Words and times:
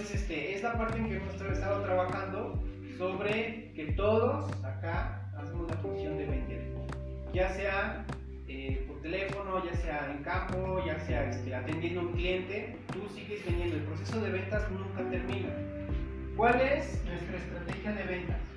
Entonces, 0.00 0.22
este, 0.22 0.54
es 0.54 0.62
la 0.62 0.78
parte 0.78 0.96
en 0.96 1.10
que 1.10 1.16
hemos 1.16 1.34
estado 1.34 1.82
trabajando 1.82 2.58
sobre 2.96 3.70
que 3.74 3.92
todos 3.98 4.50
acá 4.64 5.30
hacemos 5.36 5.68
la 5.68 5.76
función 5.76 6.16
de 6.16 6.24
vender. 6.24 6.74
Ya 7.34 7.52
sea 7.52 8.06
eh, 8.48 8.82
por 8.88 9.02
teléfono, 9.02 9.62
ya 9.62 9.76
sea 9.76 10.10
en 10.10 10.22
campo, 10.22 10.82
ya 10.86 10.98
sea 11.00 11.28
este, 11.28 11.54
atendiendo 11.54 12.00
a 12.00 12.04
un 12.04 12.12
cliente, 12.14 12.78
tú 12.94 13.14
sigues 13.14 13.44
vendiendo. 13.44 13.76
El 13.76 13.82
proceso 13.82 14.22
de 14.22 14.30
ventas 14.30 14.70
nunca 14.70 15.06
termina. 15.10 15.50
¿Cuál 16.34 16.62
es 16.62 17.04
nuestra 17.04 17.36
estrategia 17.36 17.92
de 17.92 18.04
ventas? 18.04 18.49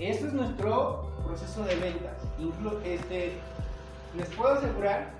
Eso 0.00 0.26
es 0.28 0.32
nuestro 0.32 1.12
proceso 1.26 1.62
de 1.64 1.74
ventas. 1.76 2.16
Inclu- 2.38 2.80
este, 2.84 3.34
les 4.16 4.28
puedo 4.30 4.54
asegurar 4.54 5.10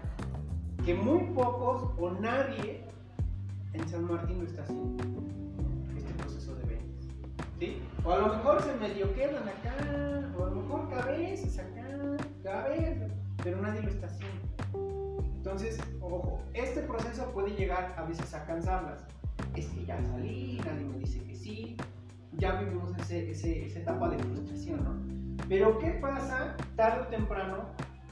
que 0.86 0.94
muy 0.94 1.22
pocos 1.34 1.90
o 1.98 2.10
nadie 2.12 2.82
en 3.74 3.88
San 3.88 4.04
Martín 4.06 4.38
lo 4.38 4.44
está 4.46 4.62
haciendo. 4.62 5.04
Este 5.96 6.12
proceso 6.14 6.54
de 6.56 6.64
ventas. 6.64 7.06
¿Sí? 7.58 7.82
O 8.04 8.10
a 8.10 8.18
lo 8.18 8.28
mejor 8.28 8.62
se 8.62 8.74
medio 8.76 9.14
quedan 9.14 9.46
acá, 9.46 10.32
o 10.38 10.44
a 10.44 10.48
lo 10.48 10.56
mejor 10.56 10.88
cabezas 10.88 11.58
acá, 11.58 12.16
cabezas, 12.42 13.12
pero 13.44 13.60
nadie 13.60 13.82
lo 13.82 13.90
está 13.90 14.06
haciendo. 14.06 14.40
Entonces, 15.36 15.78
ojo, 16.00 16.40
este 16.54 16.80
proceso 16.80 17.26
puede 17.32 17.50
llegar 17.50 17.94
a 17.98 18.04
veces 18.04 18.32
a 18.32 18.46
cansarlas. 18.46 19.04
Es 19.54 19.66
que 19.68 19.84
ya 19.84 20.00
salí, 20.02 20.58
nadie 20.64 20.86
me 20.86 20.98
dice 20.98 21.22
que 21.24 21.34
sí, 21.34 21.76
ya 22.38 22.60
vivimos 22.60 22.96
ese, 22.98 23.30
ese- 23.30 23.66
esa 23.66 23.80
etapa 23.80 24.08
de 24.10 24.18
frustración, 24.18 24.84
¿no? 24.84 25.44
Pero 25.48 25.78
¿qué 25.78 25.90
pasa 26.00 26.56
tarde 26.76 27.02
o 27.02 27.06
temprano? 27.08 27.70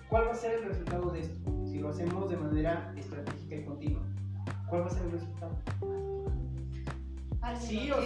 ¿Cuál 0.09 0.27
va 0.29 0.33
a 0.33 0.35
ser 0.35 0.55
el 0.61 0.65
resultado 0.69 1.11
de 1.11 1.21
esto? 1.21 1.51
Si 1.67 1.79
lo 1.79 1.91
hacemos 1.91 2.29
de 2.31 2.37
manera 2.37 2.93
estratégica 2.97 3.55
y 3.57 3.65
continua. 3.65 4.03
¿Cuál 4.69 4.83
va 4.83 4.87
a 4.87 4.91
ser 4.91 5.03
el 5.05 5.13
resultado? 5.13 5.57
Sí 7.61 7.91
o. 7.91 8.01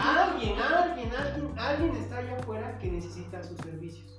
Alguien, 0.00 0.58
alguien, 0.68 1.10
alguien, 1.12 1.58
alguien 1.58 1.96
está 1.96 2.18
allá 2.18 2.36
afuera 2.38 2.78
que 2.78 2.90
necesita 2.90 3.42
sus 3.42 3.56
servicios. 3.58 4.16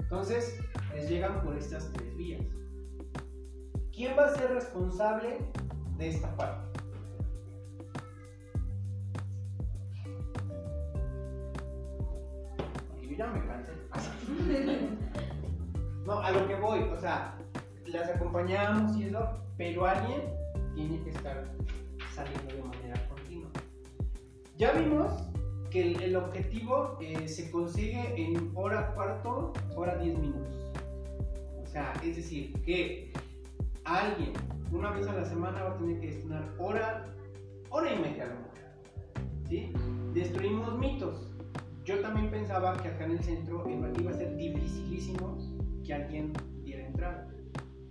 Entonces, 0.00 0.58
les 0.94 1.08
llegan 1.10 1.42
por 1.42 1.56
estas 1.56 1.92
tres 1.92 2.16
vías. 2.16 2.42
¿Quién 3.92 4.16
va 4.16 4.26
a 4.26 4.34
ser 4.36 4.50
responsable 4.52 5.38
de 5.98 6.08
esta 6.08 6.34
parte? 6.36 6.75
Ya 13.16 13.26
me 13.28 13.46
cansé. 13.46 13.72
No, 16.04 16.20
a 16.20 16.30
lo 16.30 16.46
que 16.46 16.54
voy, 16.54 16.80
o 16.80 17.00
sea, 17.00 17.36
las 17.86 18.10
acompañamos 18.10 18.96
y 18.96 19.04
eso, 19.04 19.28
pero 19.56 19.86
alguien 19.86 20.22
tiene 20.74 21.02
que 21.02 21.10
estar 21.10 21.44
saliendo 22.14 22.54
de 22.54 22.62
manera 22.62 23.08
continua. 23.08 23.50
Ya 24.56 24.72
vimos 24.72 25.10
que 25.70 25.92
el, 25.92 26.16
objetivo 26.16 26.96
eh, 27.00 27.26
se 27.26 27.50
consigue 27.50 28.14
en 28.16 28.52
hora 28.54 28.94
cuarto, 28.94 29.52
hora 29.74 29.96
10 29.96 30.18
minutos. 30.18 30.72
O 31.62 31.66
sea, 31.66 31.92
es 32.04 32.16
decir, 32.16 32.52
que 32.62 33.12
alguien 33.84 34.32
una 34.70 34.90
vez 34.90 35.06
a 35.06 35.12
la 35.14 35.24
semana 35.24 35.62
va 35.62 35.70
a 35.70 35.76
tener 35.76 36.00
que 36.00 36.06
destinar 36.06 36.54
hora, 36.58 37.06
hora 37.70 37.92
y 37.92 37.98
media 37.98 38.24
a 38.24 38.26
lo 38.26 38.34
mejor. 38.34 38.46
¿Sí? 39.48 39.72
Destruimos 40.14 40.78
mitos. 40.78 41.35
Yo 41.86 42.00
también 42.00 42.28
pensaba 42.32 42.76
que 42.82 42.88
acá 42.88 43.04
en 43.04 43.12
el 43.12 43.22
centro 43.22 43.64
iba 43.70 44.10
a 44.10 44.14
ser 44.14 44.34
dificilísimo 44.34 45.38
que 45.84 45.94
alguien 45.94 46.32
diera 46.64 46.84
entrada. 46.84 47.28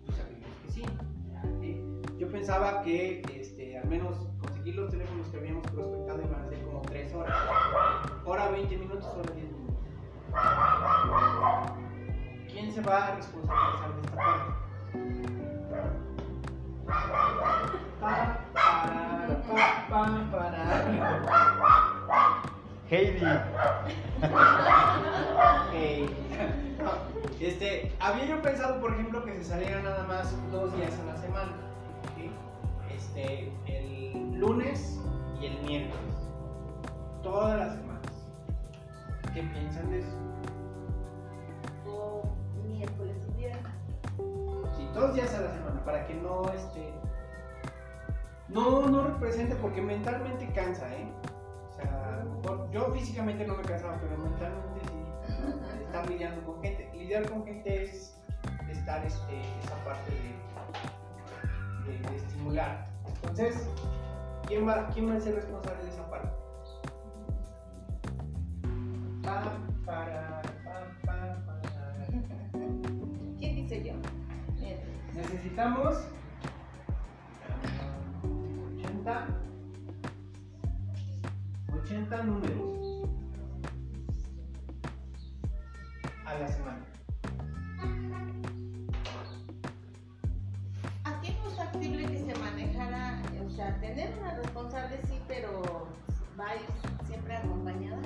Pues 0.06 0.18
sabemos 0.18 0.50
que 0.66 0.72
sí. 0.72 0.84
¿sí? 1.62 1.82
Yo 2.18 2.30
pensaba 2.30 2.82
que 2.82 3.22
este, 3.34 3.78
al 3.78 3.88
menos 3.88 4.18
conseguir 4.42 4.76
los 4.76 4.92
teléfonos 4.92 5.30
que 5.30 5.38
habíamos 5.38 5.66
prospectado 5.68 6.22
iban 6.22 6.42
a 6.42 6.46
ser 6.46 6.62
como 6.66 6.82
3 6.82 7.14
horas. 7.14 7.38
Hora 8.26 8.50
20 8.50 8.78
minutos, 8.78 9.06
hora 9.06 9.32
10 9.34 9.48
minutos. 9.54 9.76
¿Quién 12.52 12.74
se 12.74 12.82
va 12.82 13.08
a 13.08 13.16
responsabilizar 13.16 13.96
de 13.96 14.02
esta 14.02 14.16
parte? 14.18 14.52
Pa, 18.02 18.46
pa, 18.54 19.44
pa. 21.62 21.95
Heidi. 22.90 23.20
Hey. 25.72 26.10
Este, 27.40 27.92
había 28.00 28.26
yo 28.26 28.42
pensado, 28.42 28.80
por 28.80 28.94
ejemplo, 28.94 29.24
que 29.26 29.34
se 29.34 29.44
saliera 29.44 29.82
nada 29.82 30.04
más 30.04 30.34
dos 30.52 30.74
días 30.76 30.98
a 31.00 31.06
la 31.06 31.18
semana. 31.18 31.52
¿sí? 32.16 32.32
Este, 32.96 33.52
el 33.68 34.40
lunes 34.40 35.00
y 35.42 35.48
el 35.48 35.62
miércoles. 35.64 36.16
Todas 37.22 37.60
las 37.60 37.76
semanas. 37.76 38.02
¿Qué 39.34 39.44
piensan 39.44 39.90
de 39.92 40.00
eso? 40.00 40.18
O 41.88 42.24
miércoles 42.66 43.18
y 43.30 43.38
viernes. 43.38 43.74
Sí, 44.78 44.88
dos 44.94 45.14
días 45.14 45.34
a 45.34 45.42
la 45.42 45.52
semana, 45.52 45.84
para 45.84 46.08
que 46.08 46.14
no 46.14 46.50
este. 46.54 46.94
No, 48.48 48.88
no 48.88 49.04
represente, 49.08 49.56
porque 49.56 49.82
mentalmente 49.82 50.50
cansa, 50.54 50.88
¿eh? 50.96 51.08
Yo 52.76 52.92
físicamente 52.94 53.48
no 53.48 53.56
me 53.56 53.64
cansaba, 53.64 53.98
pero 54.02 54.18
mentalmente 54.18 54.82
sí. 54.82 55.82
Estar 55.86 56.10
lidiando 56.10 56.44
con 56.46 56.62
gente. 56.62 56.92
Lidiar 56.94 57.30
con 57.30 57.46
gente 57.46 57.84
es 57.86 58.18
estar 58.70 59.06
este, 59.06 59.40
esa 59.64 59.76
parte 59.86 60.12
de, 60.12 61.94
de- 61.94 62.10
de 62.10 62.16
estimular. 62.18 62.86
Entonces, 63.08 63.70
¿quién 64.48 64.68
va, 64.68 64.88
¿quién 64.90 65.10
va 65.10 65.16
a 65.16 65.22
ser 65.22 65.36
responsable 65.36 65.84
de 65.86 65.90
esa 65.90 66.10
parte? 66.10 66.30
Pa, 69.24 69.42
para, 69.86 70.42
pa, 70.66 70.82
pa, 71.06 71.46
para. 71.46 72.08
¿Quién 73.40 73.56
dice 73.56 73.84
yo? 73.86 73.94
Necesitamos 75.14 75.96
80 78.84 79.28
80 81.86 82.24
números 82.24 83.08
a 86.26 86.40
la 86.40 86.48
semana. 86.48 86.86
Aquí 91.04 91.38
no 91.40 91.48
es 91.48 91.56
factible 91.56 92.08
que 92.08 92.18
se 92.18 92.40
manejara, 92.40 93.22
o 93.46 93.50
sea, 93.52 93.80
tener 93.80 94.18
una 94.20 94.34
responsable 94.34 95.00
sí, 95.04 95.20
pero 95.28 95.88
va 96.40 96.50
a 96.50 96.56
ir 96.56 96.62
siempre 97.06 97.36
acompañada. 97.36 98.02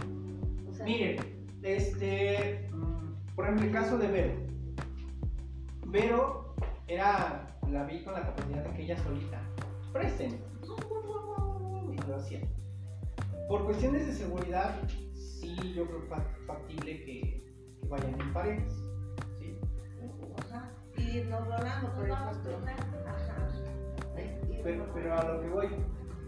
O 0.69 0.73
sea, 0.73 0.85
Miren, 0.85 1.47
este, 1.61 2.69
mm, 2.73 3.33
por 3.33 3.45
ejemplo, 3.45 3.65
el 3.65 3.71
caso 3.71 3.97
de 3.97 4.07
Vero. 4.09 4.33
Vero 5.87 6.55
era, 6.87 7.57
la 7.71 7.85
vi 7.85 8.03
con 8.03 8.13
la 8.13 8.23
capacidad 8.23 8.61
de 8.61 8.73
que 8.73 8.83
ella 8.83 8.97
solita, 8.97 9.41
presten, 9.93 10.37
y 11.93 12.07
lo 12.09 12.15
hacía. 12.17 12.41
Por 13.49 13.65
cuestiones 13.65 14.07
de 14.07 14.13
seguridad, 14.13 14.75
sí, 15.15 15.73
yo 15.75 15.85
creo 15.87 16.03
fa- 16.03 16.23
factible 16.47 17.03
que, 17.03 17.43
que 17.81 17.87
vayan 17.89 18.21
en 18.21 18.31
parejas, 18.33 18.73
¿sí? 19.39 19.57
Ajá. 20.47 20.71
Y 20.95 21.01
irnos 21.17 21.45
rolando, 21.47 21.95
por 21.95 22.07
Nos 22.07 22.19
ejemplo. 22.31 22.51
turnando. 22.51 22.97
Ajá. 23.07 23.47
¿Eh? 24.17 24.61
Pero, 24.63 24.85
pero 24.93 25.13
a 25.19 25.23
lo 25.23 25.41
que 25.41 25.47
voy, 25.49 25.67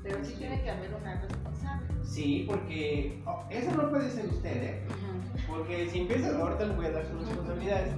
Pero 0.03 0.25
sí 0.25 0.33
tiene 0.37 0.63
que 0.63 0.71
haber 0.71 0.93
una 0.95 1.21
responsable. 1.21 1.87
sí, 2.03 2.45
porque 2.49 3.21
oh, 3.27 3.45
eso 3.51 3.71
no 3.75 3.89
puede 3.91 4.09
ser 4.09 4.25
usted, 4.27 4.63
¿eh? 4.63 4.81
Porque 5.47 5.89
si 5.89 5.99
empieza, 6.01 6.35
ahorita 6.35 6.65
les 6.65 6.75
voy 6.75 6.85
a 6.87 6.91
dar 6.91 7.05
sus 7.05 7.27
responsabilidades. 7.27 7.93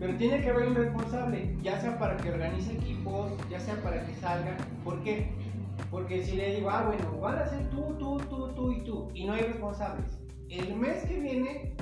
Pero 0.00 0.16
tiene 0.16 0.40
que 0.42 0.48
haber 0.50 0.66
un 0.68 0.74
responsable, 0.74 1.56
ya 1.62 1.78
sea 1.80 1.98
para 1.98 2.16
que 2.16 2.30
organice 2.30 2.72
equipos, 2.72 3.32
ya 3.50 3.60
sea 3.60 3.76
para 3.82 4.04
que 4.06 4.14
salga. 4.14 4.56
¿Por 4.82 5.02
qué? 5.04 5.30
Porque 5.90 6.24
si 6.24 6.36
le 6.36 6.56
digo, 6.56 6.70
ah, 6.70 6.84
bueno, 6.86 7.20
van 7.20 7.38
a 7.38 7.46
ser 7.46 7.68
tú, 7.70 7.96
tú, 7.98 8.18
tú, 8.28 8.52
tú 8.54 8.72
y 8.72 8.84
tú, 8.84 9.08
y 9.12 9.26
no 9.26 9.32
hay 9.32 9.42
responsables. 9.42 10.20
El 10.48 10.76
mes 10.76 11.04
que 11.04 11.18
viene, 11.18 11.74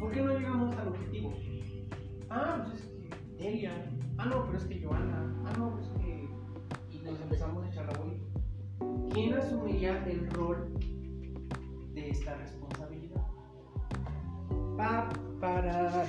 ¿por 0.00 0.10
qué 0.10 0.20
no 0.20 0.36
llegamos 0.36 0.76
al 0.76 0.88
objetivo? 0.88 1.32
Ah, 2.28 2.64
pues 2.64 2.80
es 2.80 2.88
que 2.88 3.42
Delia. 3.42 3.72
Ah, 4.18 4.26
no, 4.26 4.46
pero 4.46 4.58
es 4.58 4.64
que 4.64 4.82
Joana. 4.82 5.34
Ah, 5.46 5.52
no, 5.58 5.72
pues 5.72 5.86
es 5.86 5.92
que. 5.98 6.28
Y 6.90 6.98
nos 7.04 7.20
empezamos 7.20 7.64
a 7.64 7.68
echar 7.68 7.86
la 7.86 7.98
bolita. 7.98 8.24
¿Quién 9.12 9.34
asumiría 9.34 10.04
el 10.06 10.30
rol 10.30 10.72
de 11.94 12.10
esta 12.10 12.34
responsabilidad? 12.36 13.22
Pa, 14.76 15.08
para. 15.40 16.04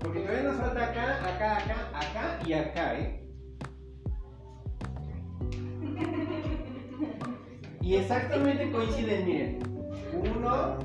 Porque 0.00 0.20
todavía 0.20 0.42
nos 0.42 0.56
falta 0.56 0.84
acá, 0.84 1.34
acá, 1.34 1.58
acá, 1.58 1.76
acá 1.94 2.38
y 2.46 2.52
acá, 2.52 2.98
¿eh? 2.98 3.21
Y 7.82 7.96
exactamente 7.96 8.70
coinciden, 8.70 9.26
miren. 9.26 9.58
1, 10.12 10.78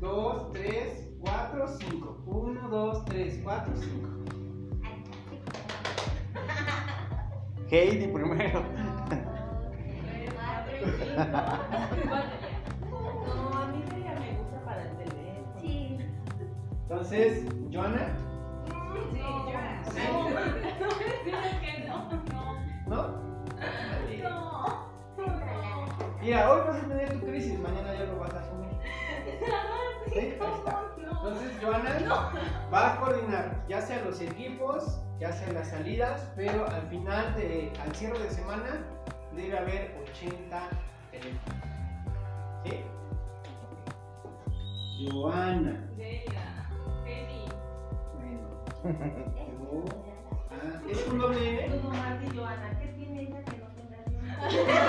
2, 0.00 0.52
3, 0.52 1.10
4, 1.20 1.68
5. 1.68 2.22
1, 2.26 2.68
2, 2.68 3.04
3, 3.04 3.40
4, 3.44 3.72
5. 3.76 4.08
Heidi 7.70 8.06
primero. 8.06 8.64
No, 13.26 13.58
a 13.58 13.66
mí 13.66 13.82
ella 13.94 14.14
me 14.18 14.38
gusta 14.38 14.60
para 14.64 14.82
el 14.84 14.96
teléfono. 14.96 15.60
Sí. 15.60 15.98
Entonces, 16.82 17.44
Joana, 17.70 18.16
Sí. 19.92 20.00
No, 21.88 22.08
no 22.08 22.16
no, 22.16 22.42
no. 22.86 22.96
¿no? 22.96 22.96
No. 22.96 23.27
Mira, 26.28 26.52
hoy 26.52 26.60
vas 26.60 26.76
a 26.76 26.86
tener 26.86 27.10
tu 27.10 27.26
crisis, 27.26 27.58
mañana 27.58 27.94
ya 27.94 28.04
lo 28.04 28.18
vas 28.18 28.34
a 28.34 28.40
asumir. 28.40 28.68
¿Sí? 30.12 30.18
Ahí 30.18 30.28
está. 30.58 30.84
Entonces, 30.98 31.52
Joana, 31.62 32.32
va 32.70 32.92
a 32.92 33.00
coordinar 33.00 33.64
ya 33.66 33.80
sea 33.80 34.04
los 34.04 34.20
equipos, 34.20 35.00
ya 35.18 35.32
sea 35.32 35.50
las 35.54 35.68
salidas, 35.68 36.30
pero 36.36 36.68
al 36.68 36.86
final, 36.88 37.34
de, 37.34 37.72
al 37.82 37.96
cierre 37.96 38.18
de 38.18 38.28
semana, 38.28 38.84
debe 39.34 39.56
haber 39.56 39.96
80 40.02 40.68
teléfonos. 41.12 41.64
¿Sí? 42.66 42.84
Joana. 45.10 45.88
Delia, 45.96 46.68
Eli. 47.06 47.46
Bueno. 48.18 48.48
Ah, 50.50 50.80
¿Es 50.90 51.06
un 51.06 51.18
doble 51.18 51.66
N? 51.66 51.76
Nomás 51.76 52.20
di 52.20 52.36
Joana, 52.36 52.78
¿qué 52.80 52.86
tiene 52.88 53.20
ella 53.20 53.44
que 53.44 53.58
no 53.58 53.66
tenga 53.76 53.98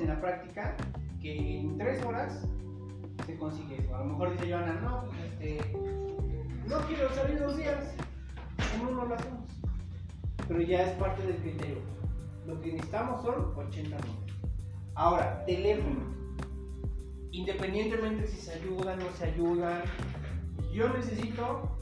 en 0.00 0.08
la 0.08 0.20
práctica 0.20 0.76
que 1.20 1.60
en 1.60 1.78
3 1.78 2.04
horas 2.04 2.46
se 3.26 3.36
consigue 3.36 3.78
eso. 3.78 3.94
A 3.94 4.00
lo 4.00 4.04
mejor 4.06 4.32
dice 4.32 4.50
Joana, 4.50 4.74
no, 4.80 5.04
pues 5.04 5.18
este, 5.24 5.72
no 6.66 6.78
quiero 6.86 7.10
salir 7.14 7.38
dos 7.38 7.56
días. 7.56 7.94
En 8.74 8.86
uno 8.86 9.04
lo 9.04 9.14
hacemos. 9.14 9.50
Pero 10.48 10.62
ya 10.62 10.82
es 10.82 10.96
parte 10.98 11.26
del 11.26 11.36
criterio. 11.36 11.78
Lo 12.46 12.60
que 12.60 12.72
necesitamos 12.72 13.22
son 13.22 13.56
80 13.56 13.96
números. 13.96 14.16
Ahora, 14.94 15.44
teléfono 15.46 16.20
independientemente 17.32 18.26
si 18.26 18.36
se 18.38 18.52
ayudan 18.52 19.00
o 19.00 19.04
no 19.04 19.12
se 19.12 19.24
ayudan, 19.26 19.82
yo 20.72 20.88
necesito 20.90 21.78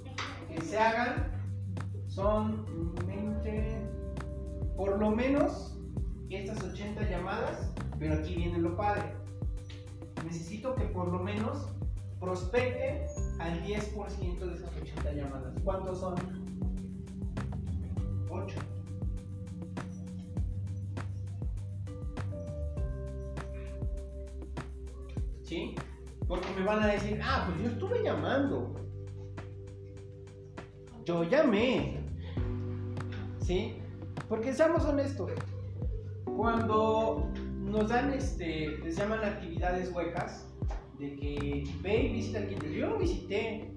que 0.49 0.61
se 0.61 0.79
hagan, 0.79 1.33
son 2.07 2.65
20, 3.07 3.83
por 4.77 4.99
lo 4.99 5.11
menos 5.11 5.79
estas 6.31 6.63
80 6.63 7.09
llamadas, 7.09 7.73
pero 7.99 8.15
aquí 8.15 8.35
viene 8.35 8.59
lo 8.59 8.77
padre. 8.77 9.03
Necesito 10.25 10.75
que 10.75 10.85
por 10.85 11.09
lo 11.09 11.19
menos 11.19 11.69
prospecten 12.21 13.07
al 13.39 13.63
10% 13.65 14.39
de 14.39 14.55
esas 14.55 14.77
80 14.77 15.13
llamadas. 15.13 15.55
¿Cuántos 15.65 16.01
son? 16.01 16.15
8. 18.31 18.57
¿Sí? 25.43 25.75
Porque 26.27 26.49
me 26.59 26.65
van 26.65 26.83
a 26.83 26.89
decir, 26.89 27.21
ah, 27.25 27.45
pues 27.47 27.63
yo 27.63 27.71
estuve 27.71 28.03
llamando. 28.03 28.75
Yo 31.05 31.25
llamé. 31.25 32.01
¿Sí? 33.41 33.81
Porque 34.29 34.53
seamos 34.53 34.85
honestos. 34.85 35.33
Cuando 36.37 37.33
nos 37.69 37.89
dan, 37.89 38.13
este, 38.13 38.79
les 38.79 38.97
llaman 38.97 39.25
actividades 39.25 39.93
huecas, 39.93 40.49
de 40.99 41.15
que 41.17 41.65
ve 41.83 42.03
y 42.05 42.13
visita 42.15 42.39
al 42.39 42.47
cliente. 42.47 42.75
Yo 42.75 42.89
lo 42.89 42.99
visité. 42.99 43.73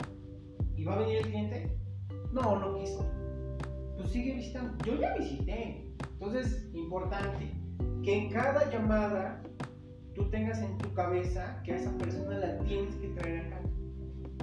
¿Y 0.76 0.84
va 0.84 0.96
a 0.96 1.00
venir 1.00 1.18
el 1.18 1.28
cliente? 1.28 1.78
No, 2.32 2.60
no 2.60 2.80
quiso. 2.80 3.06
Pues 3.98 4.10
sigue 4.12 4.36
visitando. 4.36 4.84
Yo 4.86 4.96
ya 4.96 5.16
visité. 5.16 5.94
Entonces, 6.14 6.70
importante, 6.74 7.52
que 8.04 8.18
en 8.18 8.32
cada 8.32 8.70
llamada 8.72 9.44
tú 10.16 10.30
tengas 10.30 10.60
en 10.60 10.78
tu 10.80 10.94
cabeza 10.94 11.62
que 11.64 11.74
a 11.74 11.76
esa 11.78 11.96
persona 11.98 12.38
la 12.38 12.60
tienes 12.60 12.96
que 12.96 13.10
traer 13.10 13.46
acá. 13.46 13.62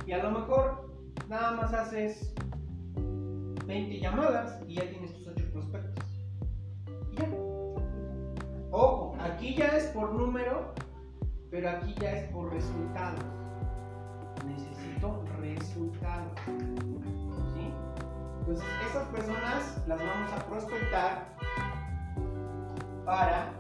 Y 0.07 0.13
a 0.13 0.23
lo 0.23 0.31
mejor 0.31 0.89
nada 1.29 1.53
más 1.53 1.73
haces 1.75 2.35
20 3.67 4.01
llamadas 4.01 4.63
y 4.67 4.77
ya 4.77 4.89
tienes 4.89 5.13
tus 5.15 5.29
8 5.29 5.45
prospectos. 5.53 6.08
Ojo, 8.71 9.17
aquí 9.21 9.55
ya 9.55 9.69
es 9.69 9.87
por 9.87 10.13
número, 10.13 10.75
pero 11.51 11.71
aquí 11.71 11.95
ya 11.99 12.13
es 12.13 12.31
por 12.31 12.53
resultados. 12.53 13.25
Necesito 14.45 15.25
resultados. 15.41 16.33
¿Sí? 16.45 17.73
Entonces, 18.41 18.67
esas 18.91 19.09
personas 19.09 19.83
las 19.87 19.99
vamos 19.99 20.33
a 20.33 20.47
prospectar 20.47 21.27
para. 23.07 23.53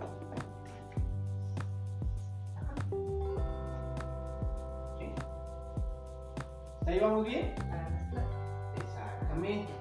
¿Ahí 6.86 7.00
vamos 7.00 7.26
bien? 7.26 7.54
Exactamente. 8.76 9.72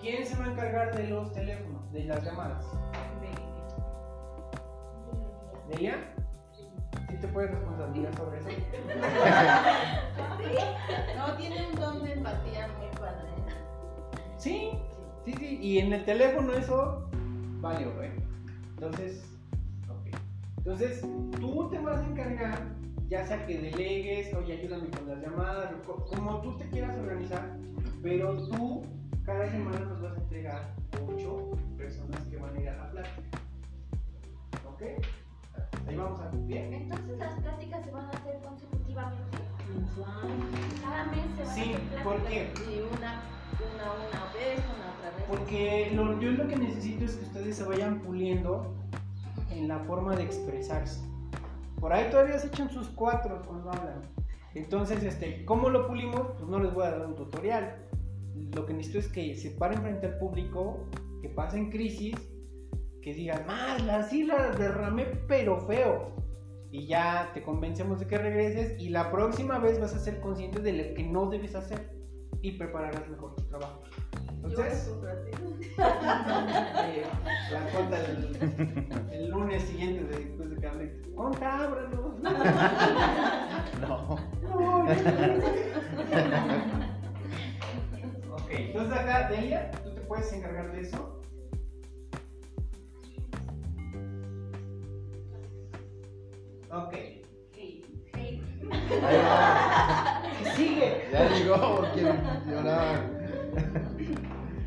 ¿Quién 0.00 0.26
se 0.26 0.36
va 0.36 0.44
a 0.44 0.52
encargar 0.52 0.94
de 0.94 1.08
los 1.08 1.32
teléfonos, 1.32 1.90
de 1.92 2.04
las 2.04 2.22
llamadas? 2.22 2.83
¿Delia? 5.68 5.96
¿Sí 7.10 7.16
te 7.20 7.28
puedes 7.28 7.50
responsabilizar 7.50 8.14
sobre 8.16 8.40
eso? 8.40 8.48
No, 11.16 11.36
tiene 11.36 11.68
un 11.70 11.78
don 11.78 12.04
de 12.04 12.12
empatía 12.12 12.68
muy 12.78 12.88
padre. 12.98 13.28
Sí, 14.36 14.70
sí, 15.24 15.32
sí. 15.32 15.58
Y 15.60 15.78
en 15.78 15.92
el 15.92 16.04
teléfono 16.04 16.52
eso 16.52 17.08
vale, 17.60 17.84
¿eh? 17.86 18.12
Entonces, 18.74 19.24
ok. 19.88 20.14
Entonces, 20.58 21.00
tú 21.40 21.68
te 21.70 21.78
vas 21.78 22.00
a 22.00 22.06
encargar, 22.06 22.66
ya 23.08 23.26
sea 23.26 23.46
que 23.46 23.58
delegues, 23.58 24.34
oye, 24.34 24.58
ayúdame 24.60 24.90
con 24.90 25.08
las 25.08 25.22
llamadas, 25.22 25.70
co- 25.86 26.04
como 26.04 26.40
tú 26.42 26.58
te 26.58 26.68
quieras 26.68 26.96
organizar, 26.98 27.56
pero 28.02 28.36
tú 28.48 28.82
cada 29.24 29.48
semana 29.50 29.80
nos 29.80 30.02
vas 30.02 30.12
a 30.12 30.16
entregar 30.20 30.74
ocho 31.08 31.50
personas 31.78 32.20
que 32.24 32.36
van 32.36 32.54
a 32.56 32.60
ir 32.60 32.68
a 32.68 32.76
la 32.76 32.90
plática. 32.90 33.38
¿Ok? 34.68 34.82
Ahí 35.94 36.00
vamos 36.00 36.20
a 36.20 36.28
bien. 36.32 36.74
Entonces 36.74 37.18
las 37.18 37.38
pláticas 37.40 37.84
se 37.84 37.90
van 37.92 38.06
a 38.06 38.10
hacer 38.10 38.40
consecutivamente. 38.42 39.38
Cada 40.82 41.04
mes 41.04 41.24
se 41.36 41.44
van 41.44 41.54
Sí, 41.54 41.60
a 41.60 41.76
hacer 41.76 41.80
pláticas. 41.88 42.04
¿por 42.04 42.22
qué? 42.24 42.52
Y 42.58 42.80
una, 42.96 43.22
una, 43.60 43.92
una 43.92 44.32
vez, 44.34 44.58
una 44.58 44.90
otra 44.98 45.16
vez. 45.16 45.24
Porque 45.28 45.92
lo- 45.94 46.20
yo 46.20 46.30
lo 46.32 46.48
que 46.48 46.56
necesito 46.56 47.04
es 47.04 47.14
que 47.14 47.24
ustedes 47.26 47.56
se 47.56 47.62
vayan 47.64 48.00
puliendo 48.00 48.74
en 49.50 49.68
la 49.68 49.78
forma 49.80 50.16
de 50.16 50.24
expresarse. 50.24 51.00
Por 51.78 51.92
ahí 51.92 52.10
todavía 52.10 52.38
se 52.40 52.48
echan 52.48 52.70
sus 52.70 52.88
cuatro 52.88 53.42
cuando 53.46 53.70
hablan. 53.70 54.02
Entonces, 54.54 55.02
este, 55.04 55.44
¿cómo 55.44 55.68
lo 55.68 55.86
pulimos? 55.86 56.22
Pues 56.38 56.48
no 56.48 56.58
les 56.58 56.74
voy 56.74 56.86
a 56.86 56.90
dar 56.90 57.06
un 57.06 57.14
tutorial. 57.14 57.76
Lo 58.52 58.66
que 58.66 58.72
necesito 58.74 58.98
es 58.98 59.06
que 59.08 59.36
se 59.36 59.50
paren 59.52 59.80
frente 59.82 60.06
al 60.08 60.18
público, 60.18 60.86
que 61.22 61.28
pasen 61.28 61.70
crisis, 61.70 62.16
que 63.04 63.12
digan, 63.12 63.46
más, 63.46 63.82
las 63.84 64.08
sí 64.08 64.24
las 64.24 64.58
derramé 64.58 65.04
pero 65.28 65.60
feo. 65.66 66.16
y 66.70 66.86
ya 66.86 67.30
te 67.34 67.42
convencemos 67.42 68.00
de 68.00 68.06
que 68.06 68.16
regreses 68.18 68.80
y 68.80 68.88
la 68.88 69.10
próxima 69.12 69.58
vez 69.58 69.78
vas 69.78 69.94
a 69.94 69.98
ser 69.98 70.20
consciente 70.20 70.60
de 70.60 70.72
lo 70.72 70.94
que 70.94 71.02
no 71.04 71.28
debes 71.28 71.54
hacer 71.54 71.92
y 72.40 72.52
prepararás 72.52 73.06
mejor 73.10 73.34
tu 73.36 73.42
trabajo. 73.44 73.82
Entonces, 74.42 74.88
así. 74.88 75.30
eh, 75.78 77.04
la 77.52 77.66
conta 77.78 77.98
el, 78.00 78.36
el 79.12 79.28
lunes 79.30 79.62
siguiente 79.64 80.04
de- 80.04 80.24
después 80.24 80.50
de 80.50 80.56
que 80.56 80.66
hable. 80.66 81.00
Conta. 81.14 81.70
No. 83.80 84.16
No, 84.42 84.84
ok, 88.34 88.50
entonces 88.50 88.92
acá, 88.98 89.28
Delia, 89.28 89.70
tú 89.82 89.90
te 89.94 90.00
puedes 90.02 90.32
encargar 90.32 90.72
de 90.72 90.80
eso. 90.80 91.20
Ok, 96.76 96.92
Hey. 97.52 97.84
Hey. 98.16 98.42
Ahí 99.06 99.16
va. 99.18 100.22
¿qué 100.38 100.50
sigue? 100.56 101.08
Ya 101.12 101.28
llegó, 101.30 101.84
quiere 101.94 102.18
llorar. 102.50 103.10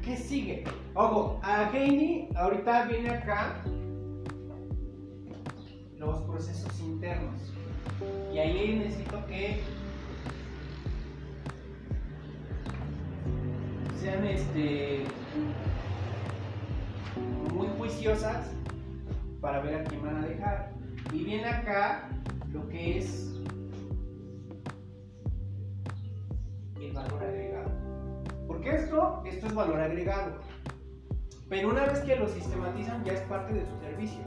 ¿Qué 0.06 0.16
sigue? 0.16 0.64
Ojo, 0.94 1.38
a 1.44 1.70
Heini 1.74 2.30
ahorita 2.38 2.86
viene 2.86 3.10
acá 3.10 3.62
los 5.98 6.22
procesos 6.22 6.80
internos. 6.80 7.42
Y 8.34 8.38
ahí 8.38 8.78
necesito 8.78 9.26
que 9.28 9.60
sean 14.00 14.24
este 14.24 15.04
muy 17.54 17.68
juiciosas 17.78 18.50
para 19.42 19.60
ver 19.60 19.82
a 19.82 19.84
quién 19.84 20.02
van 20.04 20.24
a 20.24 20.26
dejar. 20.26 20.78
Y 21.14 21.24
viene 21.24 21.48
acá 21.48 22.10
lo 22.52 22.68
que 22.70 23.00
es 23.00 23.34
el 26.80 26.92
valor 26.94 27.24
agregado. 27.24 27.72
Porque 28.48 28.76
esto, 28.76 29.24
esto 29.26 29.48
es 29.48 29.56
valor 29.56 29.80
agregado. 29.80 30.34
Pero 31.50 31.70
una 31.70 31.86
vez 31.86 32.00
que 32.00 32.16
lo 32.16 32.28
sistematizan 32.28 33.04
ya 33.06 33.14
es 33.14 33.22
parte 33.22 33.54
de 33.54 33.66
su 33.66 33.78
servicio. 33.80 34.20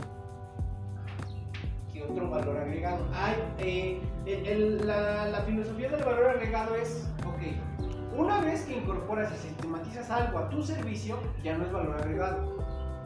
¿Qué 1.92 2.02
otro 2.02 2.30
valor 2.30 2.56
agregado? 2.56 3.06
Hay, 3.12 4.02
eh, 4.26 4.80
la, 4.84 5.26
la 5.26 5.40
filosofía 5.42 5.90
del 5.90 6.04
valor 6.04 6.30
agregado 6.30 6.74
es, 6.76 7.08
ok, 7.26 8.18
una 8.18 8.40
vez 8.40 8.62
que 8.62 8.78
incorporas 8.78 9.32
y 9.32 9.48
sistematizas 9.48 10.10
algo 10.10 10.38
a 10.38 10.48
tu 10.48 10.62
servicio, 10.62 11.18
ya 11.42 11.56
no 11.58 11.64
es 11.64 11.72
valor 11.72 11.96
agregado, 11.96 12.56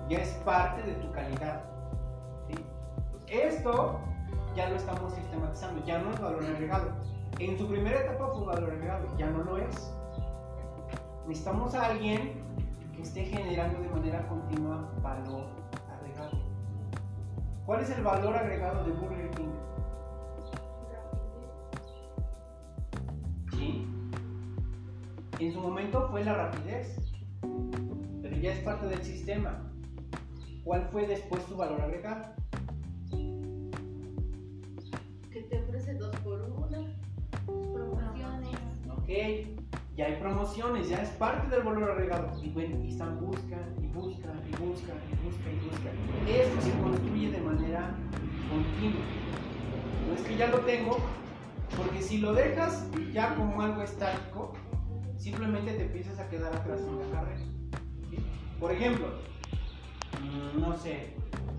ya 0.09 0.19
es 0.19 0.29
parte 0.45 0.83
de 0.83 0.95
tu 0.95 1.11
calidad. 1.13 1.74
Esto 3.29 4.01
ya 4.55 4.71
lo 4.71 4.77
estamos 4.77 5.13
sistematizando, 5.15 5.85
ya 5.85 5.99
no 5.99 6.13
es 6.13 6.21
valor 6.21 6.45
agregado. 6.45 6.91
En 7.39 7.59
su 7.59 7.67
primera 7.69 8.01
etapa 8.01 8.29
fue 8.33 8.45
valor 8.45 8.71
agregado, 8.71 9.07
ya 9.19 9.31
no 9.31 9.43
lo 9.43 9.59
es 9.59 9.95
necesitamos 11.27 11.75
a 11.75 11.87
alguien 11.87 12.33
que 12.95 13.03
esté 13.03 13.25
generando 13.25 13.81
de 13.81 13.89
manera 13.89 14.27
continua 14.29 14.91
valor 15.03 15.47
agregado. 15.91 16.39
¿Cuál 17.67 17.81
es 17.81 17.91
el 17.91 18.03
valor 18.03 18.37
agregado 18.37 18.85
de 18.85 18.93
Burger 18.93 19.31
King? 19.31 19.53
Sí. 23.53 23.89
En 25.39 25.53
su 25.53 25.61
momento 25.61 26.09
fue 26.11 26.25
la 26.25 26.35
rapidez, 26.35 26.97
pero 28.23 28.37
ya 28.37 28.53
es 28.53 28.59
parte 28.61 28.87
del 28.87 29.03
sistema. 29.03 29.71
¿Cuál 30.63 30.89
fue 30.93 31.07
después 31.07 31.43
su 31.45 31.57
valor 31.57 31.81
agregado? 31.81 32.35
Ya 39.97 40.07
hay 40.07 40.17
promociones, 40.17 40.89
ya 40.89 41.03
es 41.03 41.11
parte 41.11 41.55
del 41.55 41.65
valor 41.65 41.93
agregado. 41.93 42.33
Y 42.43 42.51
bueno, 42.51 42.83
y 42.83 42.89
están 42.89 43.21
buscan 43.21 43.75
y 43.81 43.87
buscan 43.87 44.43
y 44.47 44.57
buscan 44.57 44.97
y 45.11 45.25
buscan 45.25 45.53
y 45.53 45.69
buscan. 45.69 46.29
Esto 46.29 46.61
se 46.61 46.73
construye 46.81 47.31
de 47.31 47.41
manera 47.41 47.95
continua. 48.51 49.05
No 50.09 50.15
es 50.15 50.23
que 50.23 50.37
ya 50.37 50.49
lo 50.49 50.59
tengo, 50.61 50.99
porque 51.77 52.03
si 52.03 52.19
lo 52.19 52.33
dejas 52.35 52.87
ya 53.13 53.35
como 53.37 53.63
algo 53.63 53.83
estático, 53.83 54.53
simplemente 55.17 55.73
te 55.73 55.83
empiezas 55.83 56.19
a 56.19 56.29
quedar 56.29 56.55
atrás 56.55 56.81
en 56.81 56.99
la 56.99 57.17
carrera. 57.17 57.41
Por 58.59 58.73
ejemplo, 58.73 59.07
mm, 60.21 60.61
no 60.61 60.77
sé, 60.77 61.15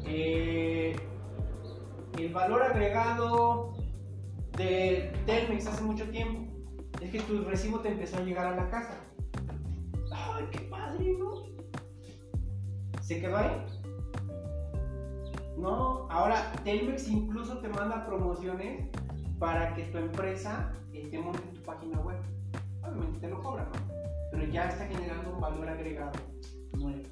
eh, 0.05 0.95
el 2.17 2.33
valor 2.33 2.63
agregado 2.63 3.73
de 4.57 5.11
Telmex 5.25 5.67
hace 5.67 5.83
mucho 5.83 6.09
tiempo 6.09 6.44
es 7.05 7.11
que 7.11 7.19
tu 7.21 7.43
recibo 7.43 7.79
te 7.79 7.89
empezó 7.89 8.17
a 8.17 8.21
llegar 8.21 8.47
a 8.47 8.55
la 8.55 8.69
casa. 8.69 8.97
¡Ay, 10.11 10.45
qué 10.51 10.59
padre, 10.59 11.15
¿no? 11.19 11.43
¿Se 13.01 13.21
quedó 13.21 13.37
ahí? 13.37 13.65
No, 15.57 16.07
ahora 16.09 16.51
Telmex 16.63 17.07
incluso 17.07 17.59
te 17.59 17.69
manda 17.69 18.05
promociones 18.05 18.89
para 19.39 19.73
que 19.75 19.83
tu 19.83 19.97
empresa 19.97 20.73
monte 21.19 21.43
en 21.43 21.53
tu 21.53 21.61
página 21.61 21.99
web. 21.99 22.17
Obviamente 22.83 23.19
te 23.19 23.29
lo 23.29 23.41
cobran, 23.41 23.65
¿no? 23.65 23.79
Pero 24.31 24.45
ya 24.45 24.67
está 24.67 24.85
generando 24.87 25.33
un 25.33 25.39
valor 25.39 25.69
agregado 25.69 26.19
nuevo. 26.77 27.03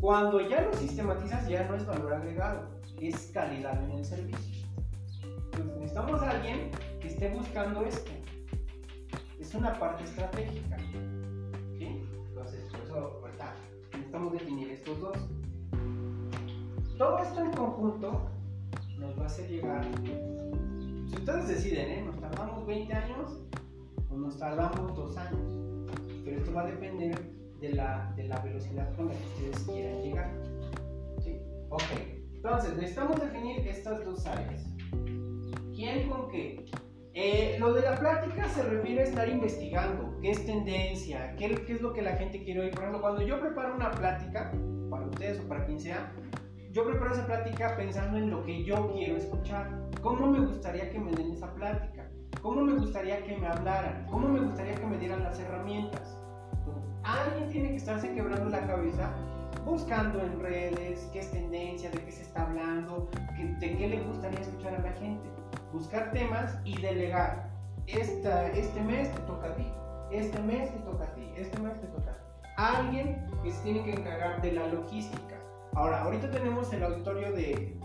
Cuando 0.00 0.40
ya 0.48 0.62
lo 0.62 0.74
sistematizas, 0.74 1.48
ya 1.48 1.66
no 1.66 1.76
es 1.76 1.86
valor 1.86 2.14
agregado, 2.14 2.68
es 3.00 3.30
calidad 3.32 3.82
en 3.84 3.92
el 3.92 4.04
servicio. 4.04 4.66
Entonces, 5.44 5.76
necesitamos 5.76 6.22
a 6.22 6.30
alguien 6.30 6.70
que 7.00 7.08
esté 7.08 7.30
buscando 7.30 7.84
esto. 7.84 8.12
Es 9.54 9.60
una 9.60 9.78
parte 9.78 10.02
estratégica. 10.02 10.76
¿Sí? 11.78 12.02
Entonces, 12.28 12.64
por 12.72 12.80
eso 12.80 13.20
ahorita 13.22 13.54
necesitamos 13.92 14.32
definir 14.32 14.70
estos 14.70 15.00
dos. 15.00 15.16
Todo 16.98 17.18
esto 17.20 17.40
en 17.40 17.52
conjunto 17.52 18.30
nos 18.98 19.16
va 19.16 19.22
a 19.22 19.26
hacer 19.26 19.48
llegar. 19.48 19.86
Si 21.06 21.14
ustedes 21.14 21.46
deciden, 21.46 21.88
¿eh? 21.88 22.02
¿Nos 22.04 22.18
tardamos 22.18 22.66
20 22.66 22.94
años 22.94 23.38
o 24.10 24.16
nos 24.16 24.36
tardamos 24.36 24.96
2 24.96 25.16
años? 25.18 25.54
Pero 26.24 26.36
esto 26.36 26.52
va 26.52 26.62
a 26.62 26.66
depender 26.66 27.16
de 27.60 27.74
la, 27.74 28.12
de 28.16 28.24
la 28.24 28.40
velocidad 28.40 28.92
con 28.96 29.06
la 29.06 29.14
que 29.14 29.24
ustedes 29.24 29.68
quieran 29.68 30.02
llegar. 30.02 30.32
¿Sí? 31.22 31.38
Ok. 31.70 31.82
Entonces, 32.34 32.76
necesitamos 32.76 33.20
definir 33.20 33.60
estas 33.68 34.04
dos 34.04 34.26
áreas. 34.26 34.66
¿Quién 35.76 36.10
con 36.10 36.28
qué? 36.28 36.64
Eh, 37.16 37.58
lo 37.60 37.72
de 37.72 37.82
la 37.82 37.96
plática 37.96 38.48
se 38.48 38.64
refiere 38.64 39.02
a 39.02 39.04
estar 39.04 39.28
investigando 39.28 40.18
qué 40.20 40.32
es 40.32 40.44
tendencia, 40.44 41.36
qué, 41.36 41.64
es 41.68 41.80
lo 41.80 41.92
que 41.92 42.02
la 42.02 42.16
gente 42.16 42.42
quiere 42.42 42.62
oír. 42.62 42.70
Por 42.72 42.80
ejemplo, 42.80 43.00
cuando 43.00 43.22
yo 43.22 43.38
preparo 43.38 43.76
una 43.76 43.92
plática, 43.92 44.50
para 44.90 45.06
ustedes 45.06 45.38
o 45.38 45.48
para 45.48 45.64
quien 45.64 45.78
sea, 45.78 46.12
yo 46.72 46.84
preparo 46.84 47.12
esa 47.12 47.24
plática 47.24 47.76
pensando 47.76 48.18
en 48.18 48.30
lo 48.30 48.42
que 48.44 48.64
yo 48.64 48.90
quiero 48.92 49.16
escuchar. 49.16 49.70
¿Cómo 50.02 50.26
me 50.26 50.40
gustaría 50.40 50.90
que 50.90 50.98
me 50.98 51.12
den 51.12 51.30
esa 51.30 51.54
plática? 51.54 52.10
¿Cómo 52.42 52.62
me 52.62 52.74
gustaría 52.74 53.22
que 53.22 53.36
me 53.36 53.46
hablaran? 53.46 54.06
¿Cómo 54.10 54.26
me 54.26 54.40
gustaría 54.40 54.74
que 54.74 54.86
me 54.86 54.98
dieran 54.98 55.22
las 55.22 55.38
herramientas? 55.38 56.18
Alguien 57.04 57.48
tiene 57.48 57.68
que 57.68 57.76
estarse 57.76 58.12
quebrando 58.12 58.50
la 58.50 58.66
cabeza 58.66 59.14
buscando 59.64 60.20
en 60.20 60.40
redes 60.40 61.08
qué 61.12 61.20
es 61.20 61.30
tendencia, 61.30 61.90
de 61.90 61.98
qué 61.98 62.10
se 62.10 62.22
está 62.22 62.42
hablando, 62.42 63.08
de 63.60 63.76
qué 63.76 63.88
le 63.88 64.00
gustaría 64.00 64.40
escuchar 64.40 64.74
a 64.74 64.80
la 64.80 64.92
gente. 64.94 65.33
Buscar 65.74 66.12
temas 66.12 66.56
y 66.64 66.80
delegar. 66.80 67.50
Esta, 67.88 68.46
este 68.52 68.80
mes 68.80 69.12
te 69.12 69.20
toca 69.22 69.48
a 69.48 69.56
ti, 69.56 69.66
este 70.12 70.38
mes 70.38 70.72
te 70.72 70.78
toca 70.78 71.02
a 71.02 71.14
ti, 71.14 71.32
este 71.36 71.58
mes 71.58 71.80
te 71.80 71.88
toca 71.88 72.12
a 72.12 72.14
ti. 72.14 72.48
Alguien 72.56 73.28
que 73.42 73.50
se 73.50 73.60
tiene 73.64 73.82
que 73.82 73.94
encargar 73.94 74.40
de 74.40 74.52
la 74.52 74.68
logística. 74.68 75.34
Ahora, 75.74 76.02
ahorita 76.02 76.30
tenemos 76.30 76.72
el 76.72 76.84
auditorio 76.84 77.32
de, 77.32 77.76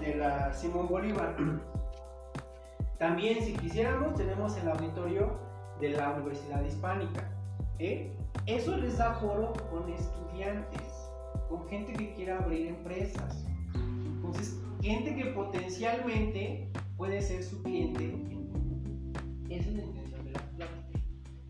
de 0.00 0.14
la 0.14 0.54
Simón 0.54 0.88
Bolívar. 0.88 1.36
También, 2.98 3.44
si 3.44 3.52
quisiéramos, 3.52 4.14
tenemos 4.14 4.56
el 4.56 4.66
auditorio 4.66 5.38
de 5.78 5.90
la 5.90 6.12
Universidad 6.12 6.64
Hispánica. 6.64 7.30
¿eh? 7.78 8.10
Eso 8.46 8.74
les 8.78 8.96
da 8.96 9.12
foro 9.16 9.52
con 9.70 9.86
estudiantes, 9.90 11.10
con 11.50 11.68
gente 11.68 11.92
que 11.92 12.14
quiera 12.14 12.38
abrir 12.38 12.68
empresas. 12.68 13.44
Entonces, 13.74 14.58
gente 14.80 15.14
que 15.14 15.26
potencialmente 15.26 16.70
puede 16.96 17.20
ser 17.20 17.42
su 17.42 17.62
cliente. 17.62 18.04
en- 18.04 19.12
Esa 19.50 19.70
es 19.70 19.76
la 19.76 19.82
intención 19.84 20.24
de 20.24 20.32
la 20.32 20.40
plática. 20.56 20.98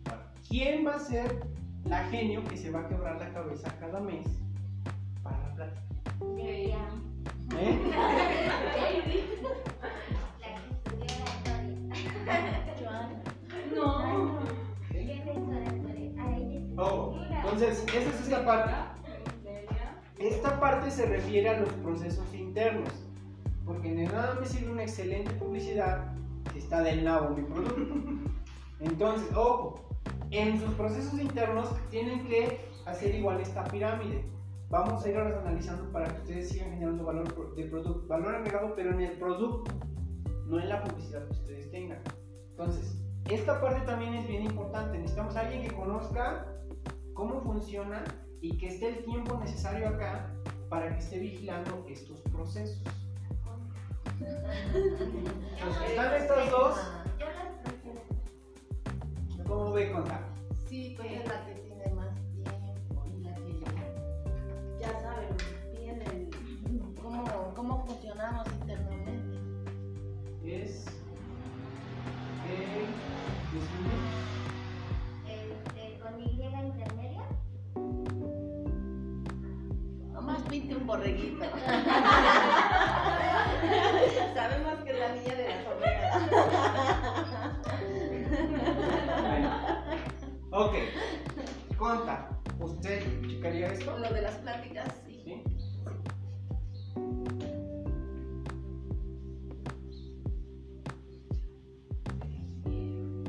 Ahora, 0.09 0.31
¿Quién 0.47 0.85
va 0.85 0.95
a 0.95 0.99
ser 0.99 1.39
la 1.85 2.03
genio 2.05 2.43
que 2.45 2.57
se 2.57 2.69
va 2.71 2.81
a 2.81 2.87
quebrar 2.87 3.19
la 3.19 3.33
cabeza 3.33 3.73
cada 3.79 3.99
mes 3.99 4.27
para 5.23 5.37
la 5.49 5.55
plática? 5.55 5.81
¿Eh? 7.59 7.79
La 10.39 10.57
que 10.61 10.71
estudió 10.71 11.07
la 11.07 11.33
historia. 11.35 13.23
No. 13.75 14.37
Oh, 16.79 17.17
entonces, 17.31 17.83
esa 17.87 18.09
es 18.09 18.21
esta 18.21 18.45
parte. 18.45 18.71
Esta 20.19 20.59
parte 20.59 20.91
se 20.91 21.05
refiere 21.05 21.49
a 21.49 21.59
los 21.61 21.69
procesos 21.73 22.33
internos. 22.33 22.89
Porque 23.67 23.93
de 23.93 24.05
nada 24.05 24.37
me 24.39 24.47
sirve 24.47 24.71
una 24.71 24.83
excelente 24.83 25.31
publicidad 25.33 26.15
si 26.53 26.59
está 26.59 26.81
del 26.81 27.03
nabo 27.03 27.35
mi 27.35 27.43
producto. 27.43 28.31
Entonces, 28.79 29.27
ojo, 29.35 29.89
en 30.31 30.59
sus 30.59 30.73
procesos 30.75 31.19
internos 31.19 31.69
tienen 31.89 32.25
que 32.25 32.65
hacer 32.85 33.13
igual 33.13 33.41
esta 33.41 33.65
pirámide. 33.65 34.25
Vamos 34.69 35.03
a 35.03 35.09
ir 35.09 35.17
ahora 35.17 35.41
analizando 35.41 35.91
para 35.91 36.07
que 36.07 36.21
ustedes 36.21 36.49
sigan 36.49 36.71
generando 36.71 37.05
valor 37.05 37.55
de 37.55 37.63
producto, 37.65 38.07
valor 38.07 38.35
agregado, 38.35 38.73
pero 38.75 38.91
en 38.91 39.01
el 39.01 39.17
producto, 39.17 39.71
no 40.45 40.59
en 40.59 40.69
la 40.69 40.83
publicidad 40.83 41.25
que 41.25 41.33
ustedes 41.33 41.71
tengan. 41.71 42.01
Entonces, 42.49 42.97
esta 43.29 43.59
parte 43.59 43.85
también 43.85 44.13
es 44.13 44.27
bien 44.27 44.43
importante. 44.43 44.97
Necesitamos 44.97 45.35
a 45.35 45.41
alguien 45.41 45.67
que 45.67 45.75
conozca 45.75 46.47
cómo 47.13 47.41
funciona 47.41 48.03
y 48.41 48.57
que 48.57 48.67
esté 48.67 48.89
el 48.89 49.05
tiempo 49.05 49.37
necesario 49.37 49.89
acá 49.89 50.33
para 50.69 50.93
que 50.93 50.99
esté 50.99 51.19
vigilando 51.19 51.85
estos 51.89 52.21
procesos. 52.21 52.81
Están 55.89 56.13
estas 56.15 56.51
dos. 56.51 56.77
Yo 57.19 57.25
las 57.25 57.51
prefiero. 57.63 58.01
¿Cómo 59.47 59.71
ve 59.73 59.91
contar? 59.91 60.21
Sí, 60.67 60.93
pues 60.97 61.11
es 61.11 61.27
la 61.27 61.45
que 61.45 61.53
tiene 61.53 61.93
más 61.93 62.15
tiempo 62.33 63.05
y 63.07 63.23
la 63.23 63.33
que 63.35 63.61
ya 64.79 64.91
sabe 65.01 65.27
bien 65.77 66.01
el- 66.01 66.29
cómo, 67.01 67.53
cómo 67.55 67.85
funcionamos 67.85 68.47
internamente. 68.61 69.37
Es. 70.43 70.85
El. 72.45 72.87
disminuye. 73.51 74.17
Este, 75.27 75.99
con 75.99 76.19
Y 76.21 76.23
intermedia. 76.67 77.23
Nomás 80.13 80.41
pinte 80.43 80.75
un 80.75 80.87
borreguito. 80.87 81.45
esto? 93.77 93.97
Lo 93.97 94.13
de 94.13 94.21
las 94.21 94.35
pláticas, 94.35 94.93
sí. 95.05 95.21
¿Sí? 95.25 95.43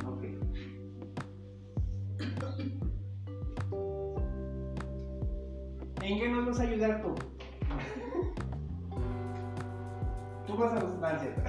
Ok. 0.07 0.23
¿En 6.03 6.19
qué 6.19 6.29
nos 6.29 6.47
vas 6.47 6.61
a 6.61 6.63
ayudar 6.63 7.03
tú? 7.03 7.15
Tú 10.47 10.57
vas 10.57 10.73
a 10.73 10.81
¿cierto? 11.21 11.43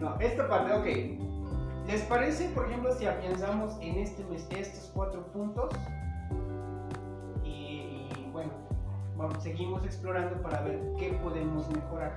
No, 0.00 0.18
esta 0.20 0.48
parte, 0.48 0.72
ok. 0.72 1.86
¿Les 1.86 2.02
parece, 2.02 2.48
por 2.50 2.68
ejemplo, 2.68 2.92
si 2.96 3.06
afianzamos 3.06 3.76
en 3.80 3.96
este 3.98 4.22
estos 4.60 4.90
cuatro 4.94 5.26
puntos? 5.32 5.70
Vamos, 9.22 9.42
seguimos 9.42 9.84
explorando 9.84 10.40
para 10.42 10.60
ver 10.62 10.80
qué 10.98 11.12
podemos 11.22 11.68
mejorar. 11.70 12.12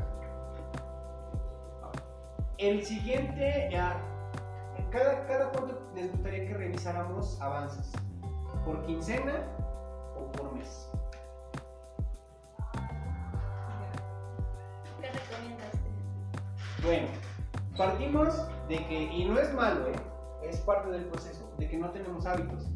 El 2.58 2.84
siguiente, 2.84 3.70
ya, 3.72 4.02
cada, 4.90 5.26
cada 5.28 5.52
cuánto 5.52 5.80
les 5.94 6.12
gustaría 6.12 6.48
que 6.48 6.54
revisáramos 6.54 7.40
avances, 7.42 7.92
por 8.64 8.84
quincena 8.86 9.44
o 10.18 10.32
por 10.32 10.54
mes. 10.54 10.90
¿Qué 15.02 15.12
recomiendas 15.12 15.74
usted? 15.74 16.84
Bueno, 16.84 17.08
partimos 17.78 18.48
de 18.68 18.78
que, 18.88 19.04
y 19.04 19.26
no 19.26 19.40
es 19.40 19.54
malo, 19.54 19.88
¿eh? 19.88 19.96
es 20.44 20.60
parte 20.62 20.90
del 20.90 21.06
proceso, 21.06 21.54
de 21.58 21.68
que 21.68 21.78
no 21.78 21.92
tenemos 21.92 22.26
hábitos 22.26 22.68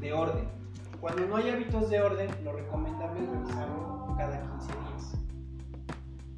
de 0.00 0.12
orden. 0.12 0.59
Cuando 1.00 1.26
no 1.26 1.36
hay 1.36 1.48
hábitos 1.48 1.88
de 1.88 2.02
orden, 2.02 2.28
lo 2.44 2.52
recomendable 2.52 3.22
es 3.22 3.30
revisarlo 3.30 4.14
cada 4.18 4.38
15 4.38 4.66
días. 4.66 5.14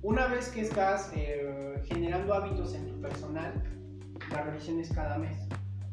Una 0.03 0.29
vez 0.29 0.51
que 0.51 0.61
estás 0.61 1.11
eh, 1.16 1.83
generando 1.85 2.33
hábitos 2.33 2.72
en 2.75 2.87
tu 2.87 3.01
personal, 3.01 3.61
la 4.31 4.42
revisión 4.42 4.79
es 4.79 4.92
cada 4.92 5.18
mes. 5.18 5.37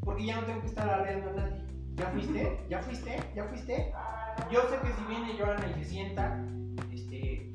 Porque 0.01 0.27
ya 0.27 0.39
no 0.39 0.45
tengo 0.45 0.61
que 0.61 0.67
estar 0.67 0.87
arreando 0.87 1.31
a 1.31 1.33
nadie. 1.33 1.63
¿Ya 1.95 2.09
fuiste? 2.11 2.59
¿Ya 2.69 2.81
fuiste? 2.83 3.19
¿Ya 3.35 3.43
fuiste? 3.45 3.91
Yo 4.51 4.61
sé 4.69 4.77
que 4.81 4.93
si 4.93 5.03
viene 5.07 5.35
Joana 5.39 5.67
y 5.67 5.83
se 5.83 5.89
sienta, 5.89 6.45
este, 6.93 7.51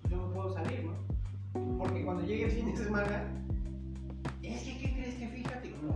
pues 0.00 0.14
yo 0.14 0.16
no 0.16 0.32
puedo 0.32 0.54
salir, 0.54 0.82
¿no? 0.84 1.78
Porque 1.78 2.04
cuando 2.04 2.24
llegue 2.24 2.46
el 2.46 2.50
fin 2.52 2.74
de 2.74 2.76
semana, 2.76 3.22
es 4.42 4.62
que, 4.62 4.78
¿qué 4.78 4.92
crees 4.94 5.14
que 5.16 5.28
fíjate? 5.28 5.74
No, 5.82 5.94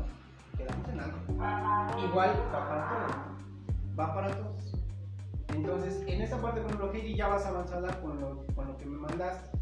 quedamos 0.58 0.88
en 0.90 1.00
algo. 1.00 2.06
Igual 2.06 2.30
para 2.52 2.88
todos. 2.88 3.29
Va 4.00 4.14
para 4.14 4.30
todos. 4.36 4.74
Entonces, 5.54 6.02
en 6.06 6.22
esta 6.22 6.40
parte, 6.40 6.60
por 6.60 6.70
ejemplo, 6.70 6.92
Heidi, 6.92 7.16
ya 7.16 7.28
vas 7.28 7.44
avanzada 7.44 8.00
con 8.00 8.20
lo, 8.20 8.46
con 8.54 8.68
lo 8.68 8.76
que 8.76 8.86
me 8.86 8.96
mandaste. 8.96 9.58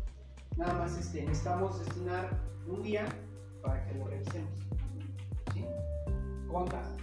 Nada 0.56 0.74
más 0.74 0.96
este, 0.98 1.22
necesitamos 1.22 1.78
destinar 1.80 2.28
un 2.66 2.82
día 2.82 3.06
para 3.62 3.84
que 3.86 3.94
lo 3.94 4.06
revisemos. 4.06 4.50
¿Sí? 5.52 5.64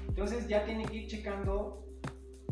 Entonces, 0.08 0.48
ya 0.48 0.66
tiene 0.66 0.86
que 0.86 0.98
ir 0.98 1.08
checando 1.08 1.86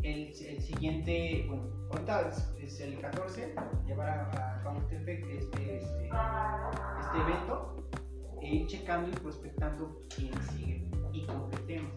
el, 0.02 0.34
siguiente, 0.34 1.46
bueno, 1.48 1.64
ahorita 1.90 2.30
es, 2.60 2.80
el 2.80 3.00
14, 3.00 3.54
llevar 3.86 4.08
a, 4.08 4.62
a 4.64 4.78
este, 4.90 5.38
este, 5.38 5.78
este 5.78 6.08
evento 7.20 7.76
e 8.42 8.56
ir 8.56 8.66
checando 8.66 9.10
y 9.10 9.12
prospectando 9.14 10.00
quién 10.14 10.34
sigue 10.50 10.90
y 11.12 11.26
completemos. 11.26 11.92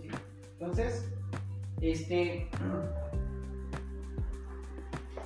¿sí? 0.00 0.08
Entonces, 0.52 1.12
este, 1.90 2.48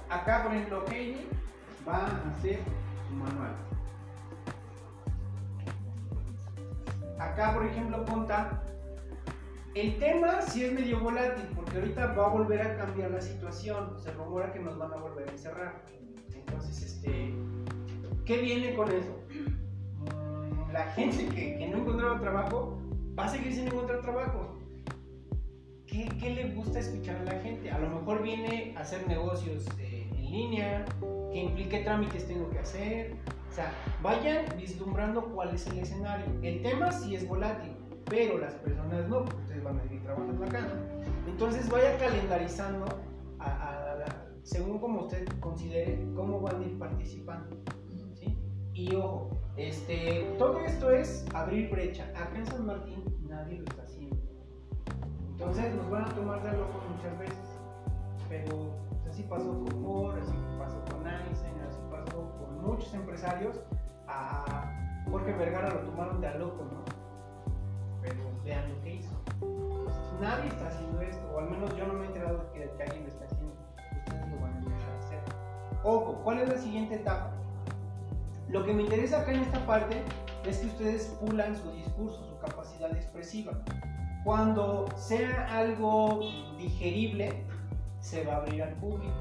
acá 0.09 0.42
por 0.42 0.53
ejemplo, 0.53 0.85
Heidi 0.90 1.29
va 1.87 2.07
a 2.07 2.31
hacer 2.31 2.61
su 3.09 3.14
manual. 3.14 3.57
Acá, 7.18 7.55
por 7.55 7.66
ejemplo, 7.66 8.05
conta. 8.05 8.62
El 9.75 9.99
tema 9.99 10.42
sí 10.42 10.64
es 10.64 10.73
medio 10.73 11.01
volátil, 11.01 11.47
porque 11.55 11.79
ahorita 11.79 12.12
va 12.14 12.27
a 12.27 12.29
volver 12.31 12.61
a 12.62 12.77
cambiar 12.77 13.11
la 13.11 13.21
situación. 13.21 13.97
Se 14.03 14.12
rumora 14.12 14.53
que 14.53 14.61
nos 14.61 14.79
van 14.79 14.92
a 14.92 14.97
volver 14.97 15.29
a 15.29 15.33
encerrar. 15.33 15.83
Entonces, 16.35 16.83
este, 16.83 17.35
¿qué 18.25 18.38
viene 18.38 18.75
con 18.75 18.90
eso? 18.90 19.25
La 20.73 20.87
gente 20.92 21.27
que, 21.29 21.57
que 21.59 21.68
no 21.68 21.79
encontraba 21.79 22.21
trabajo 22.21 22.79
va 23.18 23.27
a 23.27 23.29
seguir 23.29 23.53
sin 23.53 23.68
encontrar 23.68 24.01
trabajo. 24.01 24.58
¿Qué, 25.88 26.31
le 26.31 26.55
gusta 26.55 26.79
escuchar 26.81 27.16
a 27.16 27.24
la 27.24 27.40
gente? 27.40 27.70
A 27.70 27.79
lo 27.79 27.88
mejor 27.88 28.22
viene 28.22 28.74
a 28.77 28.81
hacer 28.81 29.07
negocios 29.09 29.66
eh, 29.79 30.07
en 30.14 30.31
línea, 30.31 30.85
que 31.33 31.40
implique 31.42 31.81
trámites 31.81 32.27
tengo 32.29 32.51
que 32.51 32.59
hacer. 32.59 33.14
O 33.51 33.53
sea, 33.53 33.72
vayan 34.03 34.44
vislumbrando 34.59 35.24
cuál 35.33 35.55
es 35.55 35.66
el 35.66 35.79
escenario. 35.79 36.27
El 36.42 36.62
tema 36.62 36.92
sí 36.92 37.16
es 37.16 37.27
volátil, 37.27 37.72
pero 38.05 38.37
las 38.38 38.55
personas 38.55 39.09
no, 39.09 39.24
porque 39.24 39.40
ustedes 39.42 39.64
van 39.64 39.79
a 39.79 39.83
seguir 39.83 40.03
trabajando 40.03 40.44
acá. 40.44 40.68
Entonces 41.27 41.68
vaya 41.70 41.96
calendarizando 41.98 42.85
a, 43.38 43.44
a 43.46 43.94
la- 43.96 44.27
según 44.42 44.79
como 44.79 45.03
usted 45.03 45.27
considere 45.40 45.98
cómo 46.14 46.40
van 46.40 46.62
a 46.62 46.66
ir 46.66 46.79
participando. 46.79 47.57
¿sí? 48.14 48.37
Y 48.74 48.94
ojo, 48.94 49.31
este, 49.57 50.35
todo 50.38 50.61
esto 50.61 50.90
es 50.90 51.24
abrir 51.33 51.70
brecha. 51.70 52.05
Acá 52.14 52.37
en 52.37 52.46
San 52.46 52.66
Martín 52.66 53.03
nadie 53.27 53.59
lo 53.59 53.64
está. 53.64 53.88
Entonces 55.38 55.72
nos 55.72 55.88
van 55.88 56.03
a 56.03 56.09
tomar 56.09 56.42
de 56.42 56.51
loco 56.51 56.83
muchas 56.96 57.16
veces. 57.16 57.61
Pero 58.29 58.74
así 59.09 59.22
pasó 59.22 59.46
con 59.46 59.85
Ford, 59.85 60.18
así 60.18 60.35
pasó 60.59 60.85
con 60.90 61.07
Einstein, 61.07 61.55
así 61.61 61.79
pasó 61.88 62.29
con 62.38 62.61
muchos 62.61 62.92
empresarios. 62.92 63.61
A 64.09 65.05
Jorge 65.09 65.33
Vergara 65.35 65.74
lo 65.74 65.81
tomaron 65.83 66.20
de 66.20 66.27
a 66.27 66.35
loco, 66.35 66.64
¿no? 66.64 66.83
Pero 68.03 68.18
vean 68.42 68.68
lo 68.68 68.83
que 68.83 68.96
hizo. 68.96 69.14
Entonces, 69.40 70.03
nadie 70.20 70.48
está 70.48 70.66
haciendo 70.66 71.01
esto, 71.03 71.31
o 71.33 71.38
al 71.38 71.51
menos 71.51 71.77
yo 71.77 71.87
no 71.87 71.94
me 71.94 72.07
he 72.07 72.09
enterado 72.09 72.53
que, 72.53 72.68
que 72.77 72.83
alguien 72.83 73.05
lo 73.05 73.09
está 73.09 73.24
haciendo. 73.27 73.55
Ustedes 73.96 74.29
lo 74.29 74.40
van 74.40 74.55
a 74.55 74.59
empezar 74.59 74.90
a 74.90 74.98
hacer. 74.98 75.20
Ojo, 75.85 76.20
¿cuál 76.24 76.40
es 76.40 76.48
la 76.48 76.59
siguiente 76.59 76.96
etapa? 76.96 77.31
Lo 78.48 78.64
que 78.64 78.74
me 78.74 78.83
interesa 78.83 79.20
acá 79.20 79.31
en 79.31 79.42
esta 79.42 79.64
parte 79.66 80.03
es 80.44 80.59
que 80.59 80.66
ustedes 80.66 81.16
pulan 81.20 81.55
su 81.55 81.70
discurso, 81.70 82.24
su 82.24 82.38
capacidad 82.40 82.90
expresiva. 82.90 83.53
Cuando 84.29 84.85
sea 84.95 85.47
algo 85.59 86.21
digerible, 86.59 87.33
se 87.99 88.27
va 88.27 88.35
a 88.35 88.37
abrir 88.37 88.62
al 88.62 88.75
público. 88.75 89.14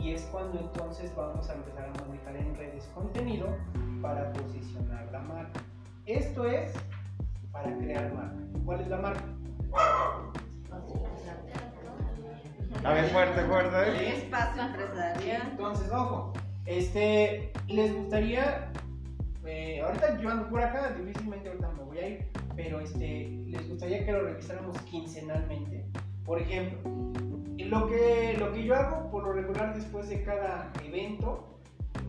Y 0.00 0.12
es 0.14 0.22
cuando 0.32 0.58
entonces 0.58 1.14
vamos 1.14 1.50
a 1.50 1.52
empezar 1.52 1.84
a 1.84 2.06
manejar 2.06 2.34
en 2.34 2.54
redes 2.54 2.88
contenido 2.94 3.54
para 4.00 4.32
posicionar 4.32 5.06
la 5.12 5.18
marca. 5.18 5.60
Esto 6.06 6.46
es 6.46 6.72
para 7.52 7.76
crear 7.76 8.10
marca. 8.14 8.42
¿Cuál 8.64 8.80
es 8.80 8.88
la 8.88 8.96
marca? 8.96 9.24
A 12.84 12.92
ver, 12.94 13.10
fuerte, 13.10 13.42
fuerte. 13.42 14.16
Espacio 14.16 14.62
empresarial. 14.62 15.42
Entonces, 15.50 15.92
ojo, 15.92 16.32
Este, 16.64 17.52
les 17.68 17.94
gustaría, 17.94 18.72
eh, 19.44 19.82
ahorita 19.82 20.18
yo 20.18 20.30
ando 20.30 20.48
por 20.48 20.62
acá, 20.62 20.92
difícilmente 20.92 21.48
ahorita 21.50 21.68
me 21.68 21.82
voy 21.82 21.98
a 21.98 22.08
ir, 22.08 22.30
pero 22.56 22.80
este, 22.80 23.28
les 23.46 23.68
gustaría 23.68 24.04
que 24.04 24.12
lo 24.12 24.22
revisáramos 24.22 24.80
quincenalmente. 24.82 25.84
Por 26.24 26.40
ejemplo, 26.40 26.78
lo 27.58 27.86
que, 27.88 28.36
lo 28.38 28.52
que 28.52 28.64
yo 28.64 28.74
hago 28.74 29.10
por 29.10 29.24
lo 29.24 29.32
regular 29.32 29.74
después 29.74 30.08
de 30.08 30.22
cada 30.22 30.72
evento, 30.84 31.60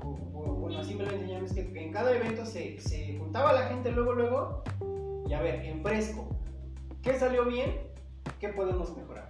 o, 0.03 0.11
bueno, 0.11 0.79
así 0.79 0.95
me 0.95 1.03
lo 1.03 1.11
enseñaron, 1.11 1.45
es 1.45 1.53
que 1.53 1.83
en 1.83 1.91
cada 1.91 2.15
evento 2.15 2.45
se, 2.45 2.79
se 2.79 3.17
juntaba 3.17 3.53
la 3.53 3.67
gente 3.67 3.91
luego, 3.91 4.13
luego, 4.13 4.63
y 5.27 5.33
a 5.33 5.41
ver, 5.41 5.65
en 5.65 5.83
fresco, 5.83 6.29
¿qué 7.03 7.13
salió 7.13 7.45
bien? 7.45 7.75
¿Qué 8.39 8.49
podemos 8.49 8.95
mejorar? 8.95 9.27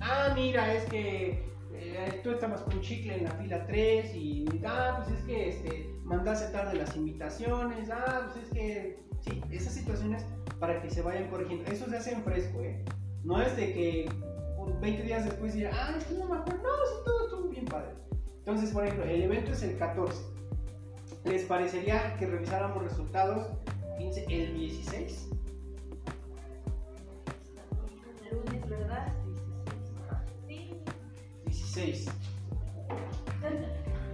Ah, 0.00 0.32
mira, 0.34 0.74
es 0.74 0.84
que 0.84 1.42
eh, 1.72 2.20
tú 2.22 2.30
estabas 2.32 2.60
con 2.62 2.80
chicle 2.80 3.16
en 3.16 3.24
la 3.24 3.30
fila 3.32 3.66
3 3.66 4.14
y, 4.14 4.46
ah, 4.66 4.94
pues 4.98 5.18
es 5.18 5.24
que 5.24 5.48
este, 5.48 5.90
mandaste 6.04 6.52
tarde 6.52 6.76
las 6.76 6.94
invitaciones, 6.96 7.90
ah, 7.90 8.30
pues 8.32 8.46
es 8.46 8.52
que, 8.52 9.07
esas 9.50 9.74
situaciones 9.74 10.24
para 10.58 10.80
que 10.82 10.90
se 10.90 11.02
vayan 11.02 11.28
corrigiendo. 11.28 11.70
Eso 11.70 11.88
se 11.88 11.96
hace 11.96 12.12
en 12.12 12.22
fresco, 12.22 12.60
¿eh? 12.60 12.84
No 13.24 13.40
es 13.40 13.56
de 13.56 13.72
que 13.72 14.10
20 14.80 15.02
días 15.02 15.24
después 15.24 15.54
diga, 15.54 15.70
ah, 15.72 15.94
es 15.96 16.04
que 16.04 16.14
no 16.14 16.26
me 16.26 16.36
acuerdo, 16.36 16.62
no, 16.62 16.68
sí, 16.68 16.94
todo 17.04 17.24
estuvo 17.24 17.48
bien 17.48 17.64
padre. 17.64 17.90
Entonces, 18.38 18.70
por 18.70 18.84
ejemplo, 18.84 19.04
el 19.04 19.22
evento 19.22 19.52
es 19.52 19.62
el 19.62 19.76
14. 19.76 20.22
¿Les 21.24 21.42
parecería 21.44 22.16
que 22.16 22.26
revisáramos 22.26 22.82
resultados 22.82 23.46
15, 23.98 24.26
el 24.28 24.54
16? 24.54 25.28
Lunes, 28.30 28.68
¿verdad? 28.68 29.12
Sí. 30.46 30.74
16. 31.46 32.06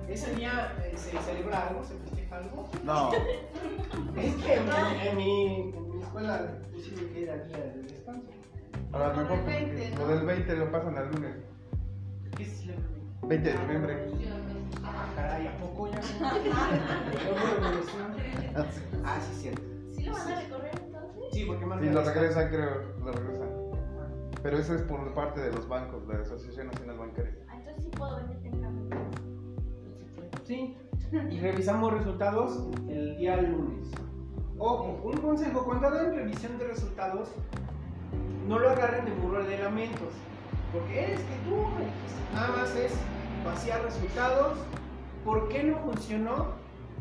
¿Ese 0.08 0.34
día 0.34 0.72
eh, 0.84 0.92
se 0.96 1.18
celebra 1.18 1.68
algo? 1.68 1.82
¿Se 1.84 1.94
algo? 2.34 2.68
No. 2.84 3.10
Es 4.16 4.34
que 4.36 4.54
en, 4.54 4.64
mi- 4.66 5.08
en 5.08 5.16
mi, 5.16 5.72
en 5.76 5.90
mi 5.96 6.02
escuela 6.02 6.58
pusieron 6.72 7.06
que 7.12 7.22
era 7.24 7.36
día 7.44 7.58
de 7.58 7.82
descanso. 7.82 8.30
A 8.92 8.98
lo 8.98 9.14
mejor 9.14 9.38
El 9.38 9.44
20, 9.46 9.90
lo 9.96 10.06
¿no? 10.06 10.14
del 10.14 10.26
20 10.26 10.56
lo 10.56 10.72
pasan 10.72 10.98
al 10.98 11.10
lunes. 11.12 11.36
¿Qué 12.36 12.44
se 12.44 12.56
celebra? 12.56 12.84
20 13.22 13.48
de 13.48 13.54
noviembre. 13.58 13.96
Ah, 14.84 15.06
caray, 15.16 15.46
¿a 15.48 15.56
poco 15.58 15.90
ya? 15.90 16.00
Ah, 19.04 19.20
sí, 19.20 19.34
cierto. 19.40 19.62
¿Sí 19.92 20.04
lo 20.04 20.12
van 20.12 20.28
a 20.32 20.40
recorrer 20.40 20.70
entonces? 20.84 21.22
Sí, 21.32 21.44
porque 21.46 21.66
más 21.66 21.80
Sí, 21.80 21.88
lo 21.90 22.02
regresan, 22.04 22.48
creo. 22.48 22.82
Lo 23.04 23.12
regresan. 23.12 23.48
Pero 24.42 24.58
eso 24.58 24.74
es 24.74 24.82
por 24.82 25.14
parte 25.14 25.40
de 25.40 25.52
los 25.52 25.68
bancos, 25.68 26.06
la 26.06 26.20
Asociación 26.20 26.66
Nacional 26.68 26.98
Bancaria. 26.98 27.34
Ah, 27.48 27.56
entonces 27.58 27.84
sí 27.84 27.90
puedo 27.96 28.16
venir 28.16 28.40
temprano. 28.42 28.80
Sí, 30.46 30.76
y 31.30 31.40
revisamos 31.40 31.92
resultados 31.92 32.68
el 32.88 33.16
día 33.16 33.36
lunes. 33.36 33.90
Ojo, 34.58 35.00
un 35.04 35.16
consejo, 35.18 35.64
cuando 35.64 35.88
hagan 35.88 36.14
revisión 36.14 36.58
de 36.58 36.68
resultados, 36.68 37.30
no 38.48 38.58
lo 38.58 38.70
agarren 38.70 39.04
de 39.04 39.12
burro 39.12 39.44
de 39.44 39.58
lamentos, 39.58 40.14
porque 40.72 41.14
es 41.14 41.20
que 41.20 41.36
tú 41.48 41.56
nada 42.34 42.48
más 42.56 42.74
es 42.76 42.92
vaciar 43.44 43.82
resultados, 43.82 44.58
por 45.24 45.48
qué 45.48 45.64
no 45.64 45.78
funcionó 45.78 46.52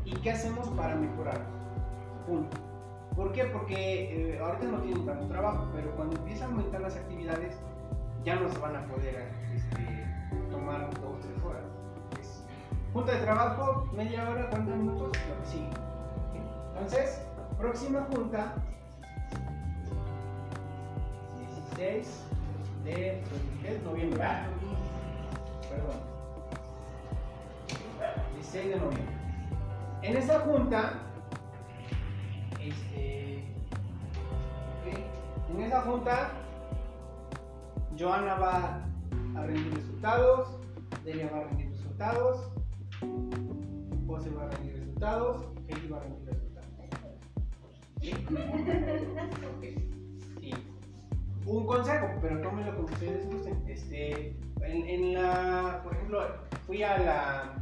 y 0.06 0.16
qué 0.18 0.32
hacemos 0.32 0.68
para 0.70 0.96
mejorar. 0.96 1.46
Punto. 2.28 2.58
¿Por 3.16 3.32
qué? 3.32 3.46
Porque 3.46 4.36
eh, 4.36 4.40
ahorita 4.40 4.66
no 4.66 4.80
tienen 4.80 5.06
tanto 5.06 5.28
trabajo, 5.28 5.70
pero 5.74 5.96
cuando 5.96 6.18
empiezan 6.18 6.50
a 6.50 6.54
aumentar 6.54 6.82
las 6.82 6.96
actividades, 6.96 7.56
ya 8.24 8.36
no 8.36 8.50
se 8.50 8.58
van 8.58 8.76
a 8.76 8.86
poder 8.88 9.30
este, 9.54 10.50
tomar 10.50 10.90
dos 11.00 11.16
o 11.16 11.20
tres 11.20 11.44
horas. 11.44 11.83
Junta 12.94 13.12
de 13.12 13.22
trabajo, 13.22 13.90
media 13.94 14.30
hora, 14.30 14.50
40 14.50 14.76
minutos, 14.76 15.08
lo 15.08 15.42
que 15.42 15.50
sigue. 15.50 15.70
Entonces, 16.74 17.22
próxima 17.58 18.06
junta, 18.12 18.54
16 21.76 22.24
de 22.84 23.24
noviembre. 23.84 24.24
Ah, 24.24 24.46
Perdón. 25.70 26.14
16 28.36 28.70
de 28.70 28.76
noviembre. 28.76 29.16
En 30.04 30.18
esa 30.18 30.40
junta, 30.42 30.94
este, 32.60 33.44
en 35.50 35.62
esa 35.62 35.82
junta, 35.82 36.32
Joana 37.98 38.36
va 38.36 38.82
a 39.36 39.42
rendir 39.46 39.74
resultados, 39.74 40.60
Delia 41.04 41.30
va 41.32 41.40
a 41.40 41.44
rendir 41.46 41.70
resultados, 41.72 42.53
José 44.08 44.30
va 44.32 44.44
a 44.46 44.50
rendir 44.50 44.76
resultados, 44.80 45.46
Heidi 45.68 45.88
va 45.88 45.98
a 45.98 46.02
rendir 46.02 46.26
resultados. 46.26 46.54
¿Sí? 48.02 48.12
Ok. 49.56 49.64
Sí. 50.42 50.54
Un 51.46 51.66
consejo, 51.66 52.08
pero 52.22 52.42
tómenlo 52.42 52.76
como 52.76 52.88
ustedes 52.88 53.26
gusten. 53.32 53.64
Este, 53.68 54.38
en, 54.62 54.88
en 54.88 55.14
la, 55.14 55.82
por 55.84 55.94
ejemplo, 55.94 56.22
fui 56.66 56.84
a 56.84 56.98
la, 56.98 57.54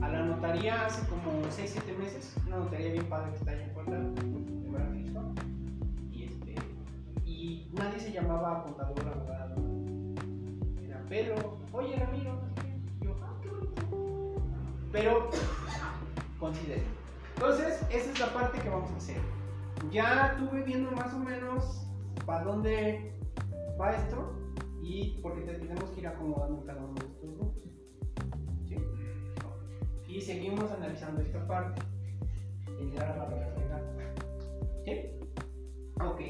a 0.00 0.08
la 0.08 0.24
notaría 0.24 0.86
hace 0.86 1.06
como 1.08 1.42
6-7 1.42 1.96
meses, 1.98 2.34
una 2.46 2.58
notaría 2.58 2.92
bien 2.92 3.06
padre 3.06 3.30
que 3.30 3.36
está 3.36 3.50
allá 3.50 3.64
en 3.64 3.74
Puebla, 3.74 3.98
de 3.98 4.70
Veracruz. 4.70 5.08
Y, 6.10 6.24
este, 6.24 6.54
y 7.24 7.70
nadie 7.72 7.98
se 8.00 8.12
llamaba 8.12 8.64
contador, 8.64 9.00
abogado. 9.00 9.56
Era 10.82 11.02
Pedro, 11.08 11.58
oye 11.72 11.96
Ramiro, 11.96 12.40
Pero 14.92 15.30
considero. 16.38 16.82
Entonces, 17.34 17.80
esa 17.90 18.10
es 18.12 18.18
la 18.20 18.32
parte 18.32 18.58
que 18.60 18.68
vamos 18.68 18.90
a 18.90 18.96
hacer. 18.96 19.16
Ya 19.90 20.36
tuve 20.38 20.62
viendo 20.62 20.90
más 20.92 21.12
o 21.14 21.18
menos 21.18 21.86
para 22.26 22.44
dónde 22.44 23.12
va 23.80 23.92
esto 23.94 24.34
y 24.82 25.18
porque 25.22 25.42
te- 25.42 25.54
tenemos 25.58 25.90
que 25.90 26.00
ir 26.00 26.06
acomodando 26.08 26.64
cada 26.64 26.84
uno 26.84 26.94
de 26.94 27.06
estos 27.06 27.30
grupos. 27.36 27.62
¿Sí? 28.66 28.76
Y 30.08 30.20
seguimos 30.20 30.70
analizando 30.72 31.20
esta 31.20 31.46
parte. 31.46 31.82
¿Sí? 34.84 35.10
Ok. 36.00 36.20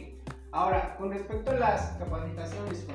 Ahora, 0.52 0.96
con 0.96 1.10
respecto 1.12 1.50
a 1.52 1.54
las 1.54 1.96
capacitaciones. 1.98 2.86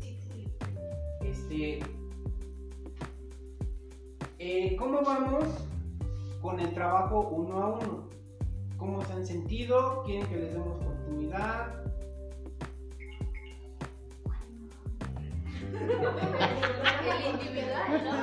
Sí, 0.00 0.18
sí. 0.20 0.48
Este, 1.22 1.80
eh, 4.44 4.74
¿Cómo 4.76 5.02
vamos 5.02 5.44
con 6.40 6.58
el 6.58 6.74
trabajo 6.74 7.28
uno 7.30 7.62
a 7.62 7.68
uno? 7.78 8.08
¿Cómo 8.76 9.00
se 9.04 9.12
han 9.12 9.24
sentido? 9.24 10.02
¿Quieren 10.04 10.26
que 10.26 10.36
les 10.36 10.52
demos 10.52 10.78
continuidad? 10.78 11.84
El 17.04 17.34
individual, 17.34 18.02
¿no? 18.04 18.14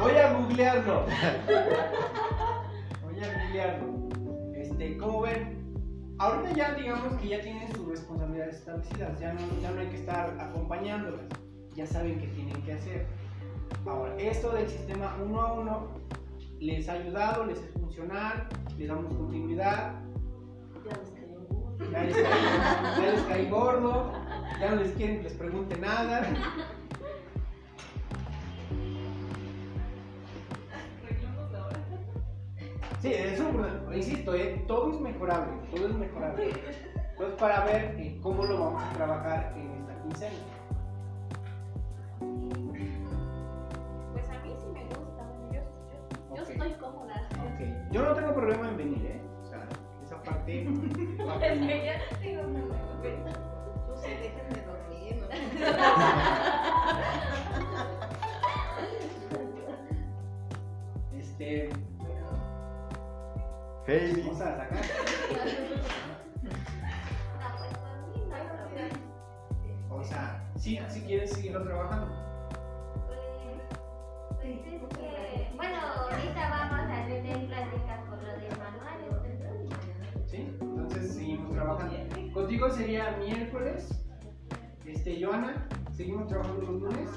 Voy 0.00 0.16
a, 0.16 0.32
googlearlo. 0.32 1.06
Voy 3.04 3.22
a 3.22 3.42
googlearlo. 3.42 4.08
Este, 4.54 4.96
¿Cómo 4.96 5.20
ven? 5.20 6.16
Ahorita 6.18 6.52
ya 6.54 6.74
digamos 6.74 7.14
que 7.20 7.28
ya 7.28 7.42
tienen 7.42 7.70
sus 7.74 7.86
responsabilidades 7.88 8.56
establecidas, 8.56 9.20
ya 9.20 9.34
no, 9.34 9.40
ya 9.60 9.70
no 9.70 9.80
hay 9.80 9.88
que 9.88 9.96
estar 9.96 10.34
acompañándolas, 10.40 11.26
ya 11.74 11.86
saben 11.86 12.18
qué 12.18 12.28
tienen 12.28 12.62
que 12.62 12.72
hacer. 12.72 13.06
Ahora, 13.86 14.14
esto 14.18 14.50
del 14.52 14.68
sistema 14.68 15.16
uno 15.24 15.40
a 15.40 15.52
uno 15.54 15.88
les 16.60 16.88
ha 16.88 16.92
ayudado, 16.92 17.44
les 17.44 17.58
es 17.58 17.70
funcional, 17.72 18.48
les 18.78 18.88
damos 18.88 19.14
continuidad, 19.14 19.94
Ya 20.84 20.96
les 20.96 21.10
cayó 21.10 21.38
burro. 21.48 21.90
ya 21.90 22.02
les 22.04 22.14
cae, 22.16 23.04
ya 23.04 23.12
les 23.12 23.22
cae 23.22 23.50
gordo, 23.50 24.12
ya 24.60 24.70
no 24.70 24.76
les 24.76 24.92
quieren 24.92 25.16
que 25.18 25.22
les 25.24 25.32
pregunte 25.34 25.76
nada. 25.78 26.20
Reclamos 31.08 31.54
ahora. 31.54 31.78
Sí, 33.00 33.12
eso, 33.12 33.44
insisto, 33.94 34.34
eh, 34.34 34.64
todo 34.68 34.92
es 34.92 35.00
mejorable, 35.00 35.54
todo 35.74 35.88
es 35.88 35.94
mejorable. 35.94 36.50
Entonces, 37.10 37.38
para 37.38 37.64
ver 37.64 37.96
eh, 37.98 38.18
cómo 38.22 38.44
lo 38.44 38.58
vamos 38.60 38.82
a 38.82 38.92
trabajar 38.92 39.54
en 39.56 39.70
esta 39.72 40.02
quincena. 40.02 40.51
Yo 47.90 48.02
no 48.02 48.14
tengo 48.14 48.34
problema 48.34 48.68
en 48.68 48.76
venir, 48.76 49.06
¿eh? 49.06 49.22
O 49.42 49.46
sea, 49.46 49.66
esa 50.04 50.22
parte. 50.22 50.62
Es 50.62 50.68
que 51.58 51.84
ya 51.84 52.00
tengo 52.20 52.42
una 52.42 52.60
Tú 53.86 53.94
sí, 54.02 54.08
dejen 54.10 54.48
de 54.52 54.62
dormir. 54.62 55.16
¿no? 55.20 55.26
Este, 61.18 61.68
Heidi. 63.86 64.22
vamos 64.22 64.40
a 64.40 64.56
sacar. 64.56 64.68
Pues 64.78 64.84
por 67.76 67.94
mí 68.08 68.24
no 68.28 68.34
hay 68.34 68.46
problema. 68.46 68.98
O 69.90 70.04
sea, 70.04 70.42
sí, 70.56 70.78
si 70.88 71.00
quieres 71.02 71.32
seguirlo 71.32 71.62
trabajando. 71.64 72.06
Pues 73.06 73.18
es 74.44 74.62
que, 74.62 75.52
bueno, 75.56 75.78
ahorita 75.80 76.50
vamos 76.50 76.71
Contigo 82.32 82.70
sería 82.70 83.16
miércoles. 83.18 83.88
Este, 84.86 85.22
Joana, 85.22 85.68
seguimos 85.94 86.28
trabajando 86.28 86.62
los 86.62 86.82
lunes. 86.82 87.10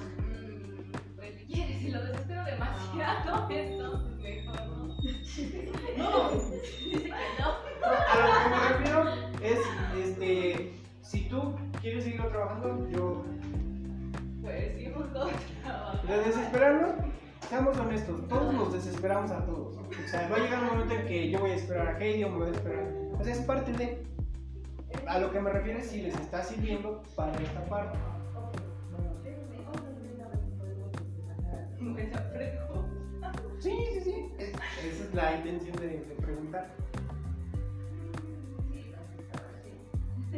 Pues 1.15 1.35
si 1.35 1.45
quieres, 1.45 1.79
si 1.79 1.89
lo 1.89 2.03
desespero 2.03 2.43
demasiado, 2.43 3.49
entonces 3.49 4.17
mejor 4.17 4.67
no. 4.67 4.85
No, 5.97 6.31
dice 6.31 7.03
que 7.03 7.09
no. 7.09 7.55
A 7.85 8.17
lo 8.19 8.43
que 8.43 8.49
me 8.49 8.77
refiero 8.77 8.99
es, 9.41 9.59
este, 9.97 10.73
si 11.01 11.29
tú 11.29 11.55
quieres 11.81 12.03
seguirlo 12.03 12.27
trabajando, 12.27 12.89
yo 12.89 13.23
Pues 14.41 14.73
seguimos 14.73 15.13
todos 15.13 15.31
trabajando. 15.63 16.11
De 16.11 16.23
desesperarnos, 16.23 16.95
seamos 17.49 17.77
honestos, 17.77 18.27
todos 18.27 18.53
nos 18.53 18.73
desesperamos 18.73 19.31
a 19.31 19.45
todos. 19.45 19.77
O 19.77 20.07
sea, 20.09 20.27
va 20.27 20.35
a 20.35 20.39
llegar 20.39 20.63
un 20.63 20.69
momento 20.71 20.93
en 20.93 21.07
que 21.07 21.29
yo 21.29 21.39
voy 21.39 21.51
a 21.51 21.55
esperar 21.55 21.87
a 21.87 21.99
Heidi 21.99 22.23
o 22.25 22.29
me 22.29 22.37
voy 22.37 22.47
a 22.47 22.51
esperar. 22.51 22.93
O 23.17 23.23
sea, 23.23 23.33
es 23.33 23.39
parte 23.39 23.71
de. 23.71 24.14
A 25.07 25.19
lo 25.19 25.31
que 25.31 25.39
me 25.39 25.51
refiero 25.51 25.79
es 25.79 25.87
si 25.89 26.01
les 26.01 26.15
está 26.19 26.43
sirviendo 26.43 27.03
para 27.15 27.31
esta 27.41 27.63
parte. 27.65 27.97
Sorprendo. 32.11 32.85
Sí, 33.59 33.71
sí, 33.93 34.01
sí. 34.01 34.31
Es- 34.37 34.49
esa 34.49 35.03
es 35.05 35.13
la 35.13 35.35
intención 35.37 35.75
de, 35.77 35.87
de 35.87 36.15
preguntar. 36.15 36.67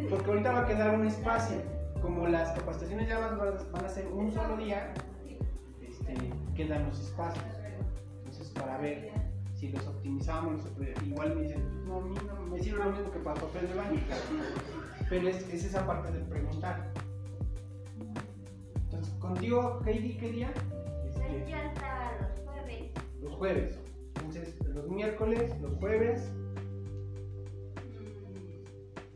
Porque 0.10 0.30
ahorita 0.30 0.52
va 0.52 0.60
a 0.62 0.68
quedar 0.68 0.96
un 0.96 1.06
espacio. 1.08 1.58
Como 2.02 2.28
las 2.28 2.52
capacitaciones 2.52 3.08
ya 3.10 3.20
van, 3.20 3.38
van 3.72 3.86
a 3.86 3.90
ser 3.90 4.08
un 4.08 4.32
solo 4.32 4.56
día, 4.58 4.94
este, 5.82 6.14
quedan 6.56 6.88
los 6.88 7.00
espacios. 7.00 7.44
Entonces, 8.20 8.50
para 8.50 8.78
ver 8.78 9.12
si 9.58 9.70
los 9.70 9.86
optimizamos, 9.88 10.64
los 10.64 11.04
igual 11.06 11.36
me 11.36 11.42
dicen, 11.44 11.86
no, 11.88 11.98
a 11.98 12.02
mí 12.02 12.16
no 12.28 12.42
me 12.46 12.60
sirve 12.62 12.84
lo 12.84 12.92
mismo 12.92 13.12
que 13.12 13.20
para 13.20 13.42
papel 13.42 13.68
de 13.68 13.74
baño. 13.76 14.00
Pero 15.10 15.28
es, 15.30 15.48
es 15.50 15.64
esa 15.66 15.86
parte 15.88 16.12
de 16.12 16.20
preguntar. 16.26 16.92
Entonces, 18.76 19.14
contigo, 19.16 19.82
Heidi, 19.86 20.18
¿qué 20.18 20.32
día? 20.32 20.54
Este, 21.08 21.46
Yo 21.50 21.58
hasta 21.58 22.18
los 22.22 22.40
jueves. 22.46 22.92
los 23.22 23.34
jueves. 23.36 23.80
Entonces, 24.16 24.56
los 24.68 24.88
miércoles, 24.90 25.54
los 25.62 25.74
jueves. 25.76 26.30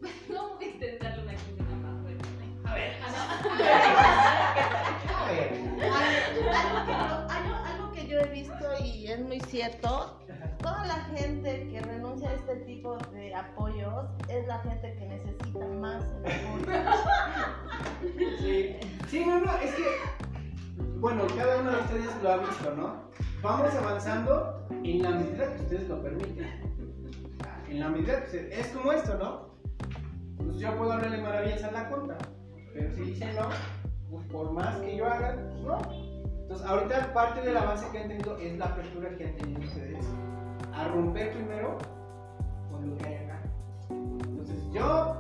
Mm, 0.02 0.32
No 0.34 0.56
voy 0.56 0.64
a 0.66 0.68
intentarle 0.70 1.24
una 1.24 1.36
quincena 1.36 1.76
más 1.78 2.02
fuerte. 2.02 2.26
A 2.66 2.74
ver, 2.74 2.94
A 5.16 5.32
ver. 5.32 5.54
Algo 7.30 7.92
que 7.92 8.08
yo 8.08 8.20
he 8.20 8.28
visto 8.28 8.66
y 8.84 9.08
es 9.08 9.20
muy 9.22 9.40
cierto, 9.42 10.21
toda 10.62 10.86
la 10.86 10.96
gente 11.16 11.68
que 11.70 11.82
renuncia 11.82 12.30
a 12.30 12.34
este 12.34 12.56
tipo 12.58 12.98
de 13.12 13.34
apoyos 13.34 14.06
es 14.28 14.48
la 14.48 14.60
gente 14.60 14.96
que 14.96 15.06
necesita 15.06 15.68
más 15.68 16.04
el 16.24 16.32
apoyo. 16.32 17.12
Sí. 18.40 18.78
Sí, 19.08 19.26
no, 19.26 19.40
no, 19.40 19.52
es 19.58 19.74
que. 19.76 19.84
Bueno, 21.00 21.24
cada 21.36 21.60
uno 21.60 21.72
de 21.72 21.78
ustedes 21.78 22.24
lo 22.24 22.32
ha 22.32 22.38
visto, 22.38 22.76
¿no? 22.76 22.96
Vamos 23.42 23.74
avanzando 23.76 24.68
en 24.84 25.02
la 25.02 25.12
medida 25.12 25.54
que 25.54 25.62
ustedes 25.64 25.90
lo 25.90 26.02
permiten. 26.02 26.48
En 27.70 27.80
la 27.80 27.90
medida 27.90 28.20
que 28.20 28.26
ustedes. 28.26 28.60
Es 28.60 28.68
como 28.68 28.92
esto, 28.92 29.18
¿no? 29.18 29.52
Pues 30.38 30.58
yo 30.58 30.76
puedo 30.78 30.94
hablarle 30.94 31.22
maravillas 31.22 31.64
a 31.64 31.72
la 31.72 31.90
conta. 31.90 32.18
Pero 32.74 32.92
si 32.96 33.02
dicen 33.02 33.36
no, 33.36 33.50
pues 34.10 34.26
por 34.28 34.52
más 34.52 34.78
que 34.78 34.96
yo 34.96 35.06
haga, 35.06 35.36
pues 35.36 35.64
no. 35.64 35.78
Entonces, 36.42 36.68
ahorita 36.68 37.14
parte 37.14 37.42
del 37.42 37.58
avance 37.58 37.86
que 37.92 38.00
han 38.00 38.08
tenido 38.10 38.38
es 38.38 38.58
la 38.58 38.66
apertura 38.66 39.10
que 39.18 39.26
han 39.26 39.36
tenido 39.38 39.62
ustedes 39.62 40.06
a 40.74 40.88
romper 40.88 41.34
primero 41.34 41.78
con 42.72 42.90
lo 42.90 42.98
que 42.98 43.08
hay 43.08 43.16
acá. 43.26 43.42
Entonces, 43.90 44.58
yo, 44.72 45.16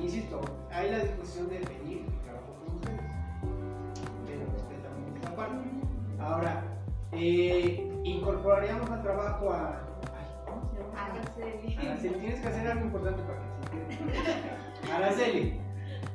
insisto, 0.00 0.40
hay 0.70 0.90
la 0.90 0.98
disposición 1.00 1.48
de 1.48 1.58
venir 1.58 2.06
y 2.08 2.24
trabajar 2.24 2.50
con 2.64 2.76
ustedes. 2.76 3.00
Pero 4.26 4.44
respetamos 4.52 5.16
esta 5.16 5.36
parte. 5.36 5.68
Ahora, 6.20 6.64
eh, 7.12 8.00
incorporaríamos 8.04 8.90
al 8.90 9.02
trabajo 9.02 9.52
a. 9.52 9.80
Ay, 10.16 10.26
¿Cómo 10.46 10.70
se 10.70 10.78
llama? 10.78 11.06
Araceli. 11.06 11.76
Araceli, 11.76 12.14
tienes 12.14 12.40
que 12.40 12.48
hacer 12.48 12.66
algo 12.68 12.84
importante 12.86 13.22
para 13.22 13.40
que 13.40 14.86
se. 14.86 14.92
Araceli. 14.92 15.60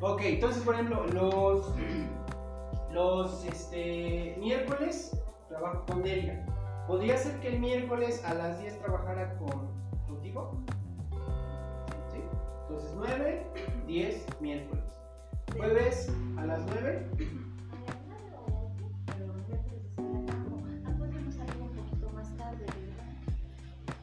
Ok, 0.01 0.21
entonces, 0.23 0.63
por 0.63 0.75
ejemplo, 0.75 1.05
los, 1.07 1.73
los 2.91 3.45
este, 3.45 4.37
miércoles 4.39 5.11
trabajo 5.49 5.85
con 5.85 6.03
Delia. 6.03 6.45
¿Podría 6.89 7.17
ser 7.19 7.39
que 7.39 7.49
el 7.49 7.59
miércoles 7.59 8.23
a 8.25 8.33
las 8.33 8.59
10 8.59 8.79
trabajara 8.79 9.37
con, 9.37 9.67
contigo? 10.07 10.57
¿Sí? 12.11 12.17
Entonces, 12.63 12.91
9, 12.95 13.45
10, 13.85 14.25
miércoles. 14.41 14.83
Jueves 15.55 16.11
a 16.35 16.45
las 16.47 16.65
9. 16.65 17.07
Podemos 20.97 21.35
salir 21.35 21.61
un 21.61 21.69
poquito 21.69 22.09
más 22.11 22.35
tarde, 22.37 22.65
¿verdad? 22.65 23.05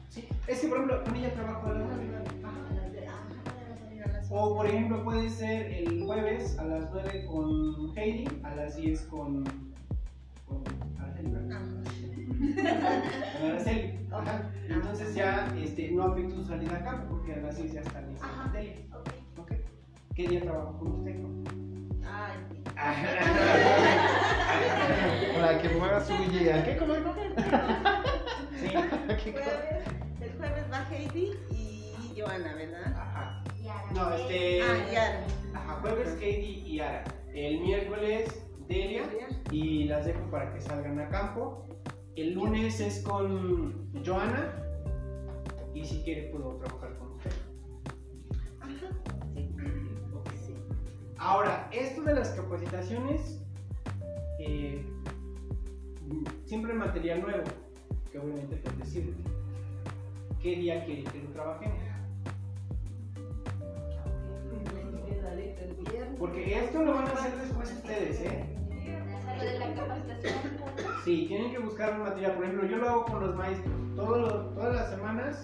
Sí. 0.07 0.29
Es 0.47 0.61
que, 0.61 0.67
por 0.69 0.77
ejemplo, 0.77 1.03
con 1.03 1.15
ella 1.17 1.33
trabajo 1.33 1.67
a 1.67 1.73
las 1.73 1.87
9. 1.89 2.05
A 2.45 2.73
las 2.73 2.93
de- 2.93 3.07
ah, 3.09 3.27
podemos 3.43 3.79
salir 3.81 4.03
a 4.03 4.07
las 4.07 4.27
O, 4.31 4.55
por 4.55 4.65
ejemplo, 4.65 5.03
puede 5.03 5.29
ser 5.29 5.71
el 5.73 6.05
jueves 6.05 6.57
a 6.57 6.63
las 6.63 6.89
9 6.93 7.25
con 7.25 7.97
Heidi, 7.97 8.27
a 8.43 8.55
las 8.55 8.77
10 8.77 9.01
con. 9.07 9.43
Con 12.37 13.49
Araceli. 13.51 13.99
Ajá. 14.11 14.51
Entonces 14.69 15.15
ya 15.15 15.53
este, 15.57 15.91
no 15.91 16.03
afecta 16.03 16.35
su 16.35 16.45
salida 16.45 16.77
a 16.77 16.83
campo 16.83 17.15
porque 17.15 17.33
a 17.33 17.37
las 17.37 17.57
10 17.57 17.73
ya 17.73 17.81
están 17.81 18.05
en. 18.09 18.15
¿Ok? 19.37 19.51
¿Qué 20.15 20.27
día 20.27 20.41
trabajo 20.41 20.77
con 20.79 20.91
usted? 20.99 21.15
no? 21.15 21.43
Ay, 22.75 23.03
Para 25.35 25.61
que 25.61 25.69
mueva 25.69 25.99
su 26.03 26.13
guía. 26.31 26.63
¿Qué 26.63 26.77
comer? 26.77 27.03
Sí. 28.59 28.69
¿Qué 29.23 29.33
comer? 29.33 29.83
el 30.19 30.31
jueves 30.35 30.65
va 30.71 30.87
Heidi 30.89 31.31
y 31.51 32.19
Joana, 32.19 32.55
¿verdad? 32.55 32.91
Ajá. 32.97 33.43
Y 33.63 33.67
ahora 33.67 33.91
No, 33.93 34.15
este. 34.15 34.61
Ah, 34.63 34.91
ya. 34.91 35.25
Ajá, 35.53 35.73
jueves 35.81 36.17
Heidi 36.19 36.63
y 36.65 36.79
Ara. 36.79 37.03
El 37.33 37.59
miércoles 37.61 38.43
Delia 38.67 39.03
y 39.51 39.83
las 39.85 40.05
dejo 40.05 40.21
para 40.31 40.51
que 40.53 40.59
salgan 40.61 40.99
a 40.99 41.07
campo. 41.09 41.67
El 42.17 42.33
lunes 42.33 42.79
es 42.79 43.03
con 43.03 43.93
Joana 44.03 44.51
y 45.75 45.85
si 45.85 46.01
quiere 46.01 46.31
puedo 46.31 46.55
trabajar 46.55 46.97
con 46.97 47.11
usted. 47.11 47.31
Ajá, 48.59 48.89
sí. 49.35 49.47
Ok. 50.15 50.29
Ahora, 51.19 51.69
esto 51.71 52.01
de 52.01 52.15
las 52.15 52.29
capacitaciones, 52.29 53.39
eh, 54.39 54.83
siempre 56.45 56.73
material 56.73 57.21
nuevo, 57.21 57.43
que 58.11 58.17
obviamente 58.17 58.55
pues 58.63 58.77
te 58.79 58.85
sirve. 58.87 59.13
¿Qué 60.41 60.55
día 60.55 60.83
quiere 60.85 61.03
que 61.03 61.19
lo 61.19 61.29
trabajemos? 61.29 61.77
Porque 66.17 66.65
esto 66.65 66.81
lo 66.81 66.95
van 66.95 67.07
a 67.09 67.11
hacer 67.11 67.37
después 67.37 67.71
ustedes, 67.71 68.21
¿eh? 68.21 68.56
Lo 69.37 69.43
de 69.43 69.59
la 69.59 69.73
capacitación. 69.75 70.33
Sí, 71.03 71.25
tienen 71.27 71.51
que 71.51 71.59
buscar 71.59 71.93
un 71.93 72.03
material. 72.03 72.33
Por 72.33 72.43
ejemplo, 72.45 72.67
yo 72.67 72.77
lo 72.77 72.89
hago 72.89 73.05
con 73.05 73.19
los 73.21 73.35
maestros. 73.35 73.75
Todo 73.95 74.49
todas 74.53 74.75
las 74.75 74.89
semanas 74.89 75.43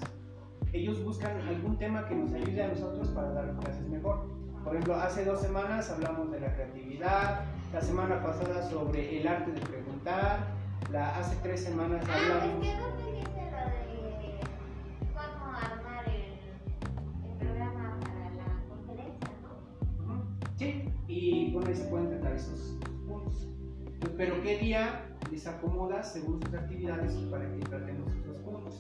ellos 0.73 1.03
buscan 1.03 1.39
algún 1.41 1.77
tema 1.77 2.08
que 2.08 2.15
nos 2.15 2.34
ayude 2.34 2.63
a 2.63 2.67
nosotros 2.69 3.10
para 3.10 3.32
dar 3.32 3.56
clases 3.58 3.88
mejor. 3.88 4.27
Por 4.63 4.73
ejemplo, 4.73 4.95
hace 4.95 5.23
dos 5.25 5.39
semanas 5.41 5.89
hablamos 5.91 6.32
de 6.32 6.39
la 6.39 6.53
creatividad, 6.56 7.41
la 7.71 7.82
semana 7.82 8.23
pasada 8.23 8.63
sobre 8.69 9.19
el 9.19 9.27
arte 9.27 9.51
de 9.51 9.62
preguntar, 9.62 10.47
la, 10.91 11.15
hace 11.17 11.36
tres 11.43 11.63
semanas 11.63 12.03
Ah, 12.10 12.17
es 12.17 12.32
hablamos... 12.32 12.65
que 12.65 12.75
no 12.75 12.88
te 12.95 13.12
dice 13.12 13.51
lo 13.51 13.58
de 13.69 14.39
cómo 15.13 15.58
armar 15.58 16.08
el, 16.08 17.29
el 17.29 17.38
programa 17.38 17.99
para 17.99 18.29
la 18.32 18.63
conferencia, 18.69 19.29
¿no? 20.08 20.25
Sí, 20.58 20.89
y 21.08 21.51
bueno, 21.53 21.67
ahí 21.69 21.75
se 21.75 21.84
pueden 21.86 22.10
tratar 22.10 22.34
esos 22.34 22.77
Pero 24.18 24.42
¿qué 24.42 24.58
día 24.60 25.06
les 25.32 25.48
acomoda 25.48 26.04
según 26.04 26.42
sus 26.42 26.54
actividades 26.54 27.13
para 27.32 27.50
que 27.50 27.60
tratemos 27.62 28.12
esos 28.13 28.38
puntos? 28.38 28.80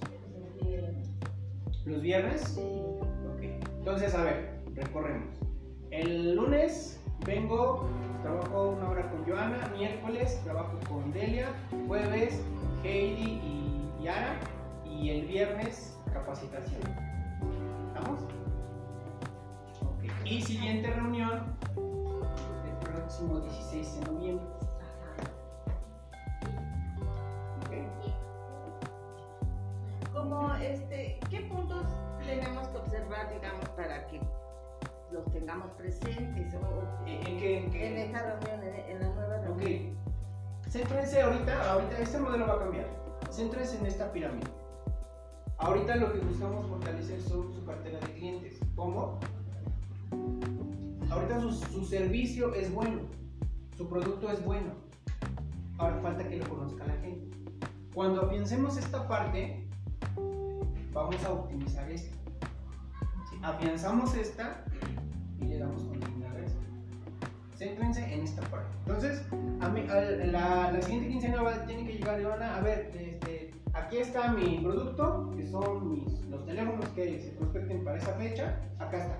¿Los 1.85 2.01
viernes? 2.01 2.57
Ok. 2.57 3.41
Entonces, 3.79 4.13
a 4.15 4.23
ver, 4.23 4.61
recorremos. 4.73 5.35
El 5.91 6.35
lunes 6.35 6.99
vengo, 7.25 7.89
trabajo 8.21 8.69
una 8.69 8.89
hora 8.89 9.11
con 9.11 9.25
Joana, 9.25 9.71
miércoles 9.77 10.41
trabajo 10.43 10.79
con 10.87 11.11
Delia, 11.11 11.47
jueves 11.87 12.41
Heidi 12.83 13.39
y 13.43 14.03
Yara 14.03 14.39
y 14.85 15.09
el 15.09 15.27
viernes 15.27 15.97
capacitación. 16.11 16.81
¿Estamos? 17.93 18.21
Ok. 19.81 20.25
Y 20.25 20.41
siguiente 20.41 20.89
reunión 20.91 21.55
el 21.77 22.87
próximo 22.87 23.39
16 23.39 23.99
de 23.99 24.11
noviembre. 24.11 24.45
Como 30.33 30.55
este, 30.55 31.19
¿qué 31.29 31.41
puntos 31.41 31.85
tenemos 32.25 32.67
que 32.69 32.77
observar, 32.77 33.31
digamos, 33.33 33.69
para 33.69 34.07
que 34.07 34.19
los 35.11 35.31
tengamos 35.31 35.71
presentes 35.73 36.53
o, 36.55 37.07
¿En 37.07 37.27
en 37.27 37.39
qué? 37.39 37.57
en 37.59 37.71
qué? 37.71 37.87
en 37.87 37.97
esta 37.97 38.23
reunión, 38.23 38.63
en, 38.63 38.95
en 38.95 38.99
la 38.99 39.09
nueva 39.09 39.37
reunión? 39.37 39.95
Céntrense 40.69 41.21
ahorita, 41.21 41.71
ahorita 41.71 41.99
este 41.99 42.17
modelo 42.17 42.47
va 42.47 42.53
a 42.53 42.59
cambiar. 42.59 42.87
Céntrense 43.29 43.77
en 43.77 43.85
esta 43.85 44.11
pirámide. 44.11 44.47
Ahorita 45.57 45.95
lo 45.97 46.11
que 46.11 46.19
buscamos 46.19 46.67
fortalecer 46.67 47.21
son 47.21 47.53
su 47.53 47.63
cartera 47.65 47.99
de 47.99 48.13
clientes. 48.13 48.59
¿Cómo? 48.75 49.19
Ahorita 51.11 51.39
su, 51.41 51.51
su 51.51 51.85
servicio 51.85 52.55
es 52.55 52.73
bueno, 52.73 53.01
su 53.77 53.87
producto 53.87 54.31
es 54.31 54.43
bueno. 54.43 54.71
Ahora 55.77 55.99
falta 56.01 56.27
que 56.27 56.37
lo 56.37 56.49
conozca 56.49 56.85
la 56.87 56.93
gente. 56.93 57.37
Cuando 57.93 58.23
afiancemos 58.23 58.77
esta 58.77 59.07
parte, 59.07 59.62
vamos 60.93 61.23
a 61.23 61.31
optimizar 61.31 61.89
esta. 61.91 62.15
¿Sí? 63.29 63.37
Afianzamos 63.41 64.15
esta 64.15 64.63
y 65.39 65.45
le 65.45 65.57
damos 65.59 65.83
continuidad 65.83 66.35
a 66.35 66.39
esta. 66.39 66.59
Céntrense 67.57 68.13
en 68.13 68.21
esta 68.21 68.41
parte. 68.43 68.69
Entonces, 68.85 69.25
a 69.61 69.69
mí, 69.69 69.85
la, 70.31 70.71
la 70.71 70.81
siguiente 70.81 71.09
quincena 71.09 71.41
va, 71.41 71.65
tiene 71.65 71.85
que 71.85 71.93
llegar 71.93 72.19
Ivana, 72.19 72.57
a 72.57 72.61
ver, 72.61 72.91
este, 72.95 73.53
aquí 73.73 73.97
está 73.97 74.31
mi 74.31 74.59
producto, 74.59 75.31
que 75.35 75.45
son 75.47 75.91
mis, 75.91 76.25
los 76.29 76.45
teléfonos 76.45 76.87
que 76.89 77.19
se 77.19 77.29
prospecten 77.31 77.83
para 77.83 77.97
esa 77.97 78.13
fecha, 78.13 78.57
acá 78.79 78.97
está. 78.97 79.19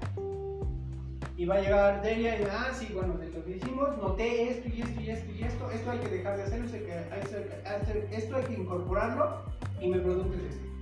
Y 1.36 1.46
va 1.46 1.56
a 1.56 1.62
llegar 1.62 2.02
Delia 2.04 2.40
y 2.40 2.44
ah, 2.52 2.72
sí, 2.72 2.90
bueno, 2.94 3.16
de 3.16 3.30
lo 3.30 3.44
que 3.44 3.58
hicimos, 3.58 3.98
noté 3.98 4.52
esto 4.52 4.70
y 4.70 4.82
esto 4.82 5.02
y 5.02 5.10
esto 5.10 5.32
y 5.32 5.44
esto, 5.44 5.72
esto 5.72 5.92
hay 5.92 6.00
que 6.00 6.10
dejar 6.10 6.38
de 6.38 6.44
hacerlo, 6.44 6.66
esto 6.66 6.78
esto 6.78 7.94
esto 8.12 8.36
hay 8.36 8.44
que 8.44 8.54
incorporarlo 8.54 9.42
y 9.82 9.88
mi 9.88 10.00
producto 10.00 10.36
es 10.38 10.54
este. 10.54 10.73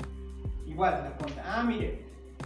Igual, 0.72 1.04
la 1.04 1.18
cuenta, 1.18 1.44
ah, 1.46 1.64
mire, 1.64 2.06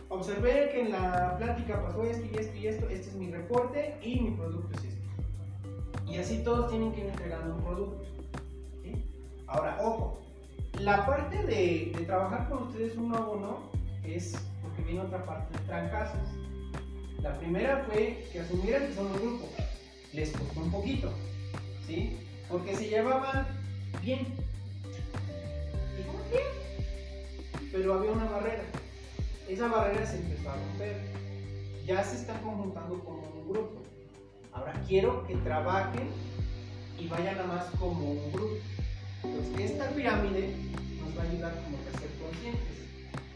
observé 0.09 0.69
que 0.71 0.81
en 0.81 0.91
la 0.91 1.37
plática 1.37 1.81
pasó 1.81 2.03
esto 2.03 2.25
y 2.25 2.37
esto 2.37 2.57
y 2.57 2.67
esto, 2.67 2.89
este 2.89 3.09
es 3.09 3.15
mi 3.15 3.31
reporte 3.31 3.97
y 4.01 4.19
mi 4.19 4.31
producto 4.31 4.79
es 4.79 4.85
este. 4.85 6.11
Y 6.11 6.17
así 6.17 6.43
todos 6.43 6.69
tienen 6.69 6.91
que 6.91 7.01
ir 7.01 7.07
entregando 7.07 7.55
un 7.55 7.61
producto. 7.61 8.03
Ahora, 9.47 9.77
ojo, 9.79 10.21
la 10.79 11.05
parte 11.05 11.37
de, 11.43 11.93
de 11.95 12.05
trabajar 12.05 12.49
con 12.49 12.63
ustedes 12.63 12.97
uno 12.97 13.15
a 13.15 13.29
uno 13.29 13.59
es 14.03 14.35
porque 14.63 14.81
viene 14.81 15.01
otra 15.01 15.23
parte 15.23 15.55
de 15.57 15.63
trancazos. 15.65 16.19
La 17.21 17.37
primera 17.37 17.85
fue 17.87 18.27
que 18.31 18.39
asumieran 18.39 18.87
que 18.87 18.93
son 18.95 19.05
un 19.05 19.13
grupo. 19.13 19.49
Les 20.13 20.31
costó 20.31 20.61
un 20.61 20.71
poquito, 20.71 21.11
¿sí? 21.85 22.17
Porque 22.49 22.75
se 22.75 22.89
llevaban 22.89 23.45
bien. 24.01 24.25
Pero 27.75 27.95
había 27.95 28.11
una 28.11 28.23
barrera. 28.23 28.63
Esa 29.49 29.67
barrera 29.67 30.05
se 30.05 30.15
empezó 30.15 30.49
a 30.49 30.55
romper. 30.55 30.95
Ya 31.85 32.01
se 32.05 32.15
están 32.15 32.41
conjuntando 32.41 33.03
como 33.03 33.21
un 33.21 33.49
grupo. 33.49 33.81
Ahora 34.53 34.81
quiero 34.87 35.27
que 35.27 35.35
trabajen 35.35 36.07
y 36.97 37.09
vayan 37.09 37.37
a 37.37 37.43
más 37.43 37.65
como 37.77 38.11
un 38.11 38.31
grupo. 38.31 38.55
Entonces, 39.25 39.71
esta 39.71 39.89
pirámide 39.89 40.55
nos 41.01 41.17
va 41.17 41.23
a 41.23 41.25
ayudar 41.29 41.63
como 41.65 41.83
que 41.83 41.89
a 41.89 41.99
ser 41.99 42.09
conscientes 42.17 42.77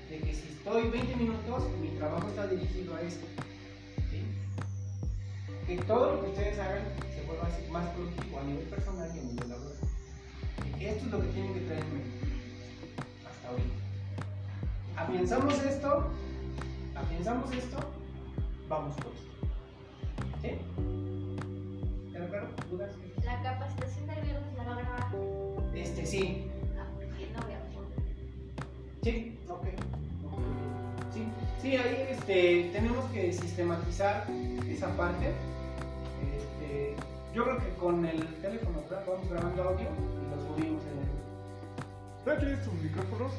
de 0.10 0.20
que 0.20 0.34
si 0.34 0.48
estoy 0.54 0.88
20 0.88 1.16
minutos, 1.18 1.64
mi 1.82 1.90
trabajo 1.98 2.30
está 2.30 2.48
dirigido 2.48 2.96
a 2.96 3.02
esto. 3.02 3.28
Que 5.68 5.78
todo 5.80 6.16
lo 6.16 6.22
que 6.22 6.30
ustedes 6.30 6.58
hagan 6.60 6.84
se 7.14 7.26
vuelva 7.28 7.46
así 7.46 7.70
más 7.70 7.90
productivo 7.90 8.40
a 8.40 8.44
nivel 8.46 8.66
personal 8.68 9.12
y 9.14 9.20
a 9.20 9.22
nivel 9.22 9.50
laboral. 9.50 9.78
Y 10.80 10.86
Esto 10.86 11.06
es 11.06 11.12
lo 11.12 11.22
que 11.22 11.28
tienen 11.28 11.54
que 11.54 11.60
traer 11.60 11.84
en 11.84 11.94
mente 11.94 12.10
hasta 13.28 13.50
ahorita. 13.50 13.89
Afianzamos 15.00 15.54
esto, 15.64 16.04
afianzamos 16.94 17.52
esto, 17.54 17.78
vamos 18.68 18.94
por 18.98 19.14
esto. 19.14 19.32
¿Sí? 20.42 20.50
¿Queda 22.12 22.28
claro? 22.28 22.48
¿Dudas? 22.70 22.92
La 23.24 23.42
capacitación 23.42 24.08
del 24.08 24.22
viernes 24.26 24.54
la 24.58 24.64
va 24.66 24.74
a 24.74 24.80
grabar. 24.82 25.16
Este, 25.74 26.06
sí. 26.06 26.52
Ah, 26.78 26.86
no 27.00 27.42
voy 27.42 27.54
a. 27.54 27.60
Sí, 29.02 29.40
ok. 29.48 29.66
Sí, 31.14 31.24
sí, 31.62 31.78
ahí 31.78 32.08
este, 32.10 32.70
tenemos 32.74 33.06
que 33.12 33.32
sistematizar 33.32 34.28
esa 34.68 34.98
parte. 34.98 35.28
Este, 36.38 36.96
yo 37.34 37.46
creo 37.46 37.58
que 37.58 37.74
con 37.76 38.06
el 38.06 38.22
teléfono 38.42 38.82
¿verdad? 38.82 39.06
vamos 39.08 39.30
grabando 39.30 39.64
audio 39.64 39.88
y 39.88 40.36
lo 40.36 40.56
subimos 40.56 40.84
en 40.84 41.00
el... 41.00 42.26
¿Ya 42.26 42.38
tienes 42.38 42.66
tus 42.66 42.74
micrófonos? 42.74 43.32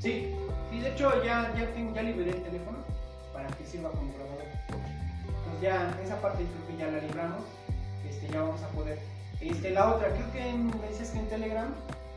Sí, 0.00 0.34
sí, 0.70 0.80
de 0.80 0.88
hecho 0.88 1.22
ya, 1.22 1.52
ya, 1.54 1.68
ya 1.94 2.02
liberé 2.02 2.30
el 2.30 2.42
teléfono 2.42 2.78
para 3.34 3.48
que 3.48 3.66
sirva 3.66 3.90
como 3.90 4.12
grabador. 4.14 4.44
Entonces 5.28 5.60
ya 5.60 6.00
esa 6.02 6.20
parte 6.22 6.44
creo 6.44 6.66
que 6.68 6.82
ya 6.82 6.90
la 6.90 7.06
libramos, 7.06 7.42
este, 8.08 8.28
ya 8.28 8.40
vamos 8.40 8.62
a 8.62 8.68
poder. 8.68 8.98
Este, 9.42 9.70
la 9.70 9.94
otra, 9.94 10.08
creo 10.08 10.32
que 10.32 10.48
en, 10.48 10.66
me 10.68 10.88
dices 10.88 11.10
que 11.10 11.18
en 11.18 11.28
Telegram 11.28 11.68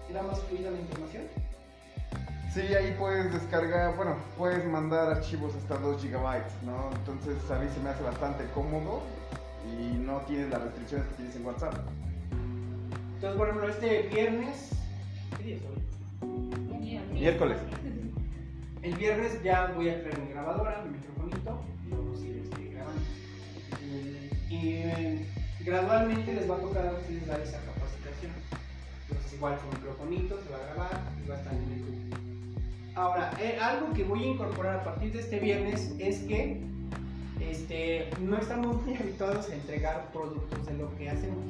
era 0.09 0.23
más 0.23 0.39
fluida 0.43 0.71
la 0.71 0.79
información. 0.79 1.23
Sí, 2.53 2.61
ahí 2.61 2.95
puedes 2.97 3.33
descargar, 3.33 3.97
bueno, 3.97 4.15
puedes 4.37 4.63
mandar 4.65 5.09
archivos 5.09 5.53
hasta 5.55 5.75
2 5.77 6.01
gigabytes, 6.01 6.53
¿no? 6.63 6.89
Entonces 6.95 7.35
a 7.51 7.59
mí 7.59 7.67
se 7.73 7.81
me 7.81 7.89
hace 7.89 8.03
bastante 8.03 8.45
cómodo 8.53 9.01
y 9.65 9.97
no 9.97 10.19
tienes 10.21 10.49
las 10.49 10.61
restricciones 10.61 11.07
que 11.07 11.13
tienes 11.15 11.35
en 11.35 11.45
WhatsApp. 11.45 11.73
Entonces, 13.15 13.37
por 13.37 13.49
ejemplo, 13.49 13.69
este 13.69 14.03
viernes, 14.03 14.69
¿qué 15.37 15.43
día 15.43 15.55
es 15.57 15.61
hoy? 15.63 15.82
Miércoles. 17.23 17.57
El 18.81 18.95
viernes 18.95 19.41
ya 19.41 19.71
voy 19.77 19.87
a 19.87 20.01
traer 20.01 20.19
mi 20.19 20.33
grabadora, 20.33 20.83
mi 20.83 20.97
microfonito 20.97 21.61
y 21.87 21.89
vamos 21.89 22.21
a 22.21 22.25
ir 22.25 22.41
este, 22.43 22.75
grabando. 22.75 23.01
Y 24.49 25.63
gradualmente 25.63 26.33
les 26.33 26.51
va 26.51 26.57
a 26.57 26.59
tocar 26.59 26.87
a 26.87 26.91
ustedes 26.91 27.25
dar 27.25 27.39
esa 27.39 27.61
capacitación. 27.61 28.33
Entonces, 29.07 29.33
igual 29.35 29.57
su 29.57 29.73
microfonito 29.73 30.37
se 30.43 30.49
va 30.49 30.57
a 30.57 30.73
grabar 30.73 31.01
y 31.23 31.29
va 31.29 31.35
a 31.35 31.37
estar 31.37 31.53
en 31.53 31.61
YouTube. 31.69 32.17
Ahora, 32.95 33.31
eh, 33.39 33.57
algo 33.61 33.93
que 33.93 34.03
voy 34.03 34.21
a 34.21 34.27
incorporar 34.27 34.79
a 34.81 34.83
partir 34.83 35.13
de 35.13 35.21
este 35.21 35.39
viernes 35.39 35.95
es 35.99 36.23
que 36.23 36.59
este, 37.39 38.09
no 38.19 38.37
estamos 38.37 38.85
muy 38.85 38.95
habituados 38.99 39.49
a 39.49 39.55
entregar 39.55 40.11
productos 40.11 40.65
de 40.65 40.73
lo 40.73 40.93
que 40.97 41.09
hacemos. 41.09 41.45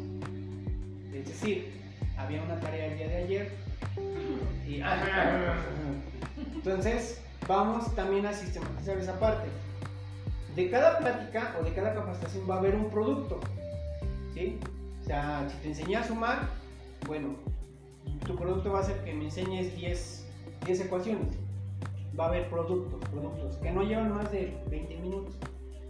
Es 1.15 1.27
decir, 1.29 1.71
había 2.15 2.43
una 2.43 2.59
tarea 2.59 2.85
el 2.85 2.97
día 2.99 3.07
de 3.07 3.15
ayer 3.15 3.63
y 4.67 4.81
entonces 6.55 7.21
vamos 7.47 7.93
también 7.95 8.25
a 8.25 8.33
sistematizar 8.33 8.97
esa 8.97 9.19
parte. 9.19 9.47
De 10.55 10.69
cada 10.69 10.99
plática 10.99 11.55
o 11.59 11.63
de 11.63 11.73
cada 11.73 11.93
capacitación 11.93 12.49
va 12.49 12.55
a 12.55 12.57
haber 12.59 12.75
un 12.75 12.89
producto. 12.89 13.39
¿sí? 14.33 14.59
O 15.01 15.05
sea, 15.05 15.47
si 15.49 15.57
te 15.57 15.67
enseñé 15.69 15.97
a 15.97 16.03
sumar, 16.03 16.47
bueno, 17.07 17.35
tu 18.25 18.35
producto 18.35 18.71
va 18.71 18.79
a 18.79 18.83
ser 18.83 19.03
que 19.03 19.13
me 19.13 19.25
enseñes 19.25 19.75
10, 19.75 20.27
10 20.65 20.81
ecuaciones. 20.81 21.37
Va 22.17 22.25
a 22.25 22.27
haber 22.27 22.49
productos, 22.49 23.03
productos 23.09 23.57
que 23.57 23.71
no 23.71 23.83
llevan 23.83 24.13
más 24.13 24.31
de 24.31 24.55
20 24.69 24.97
minutos. 24.97 25.35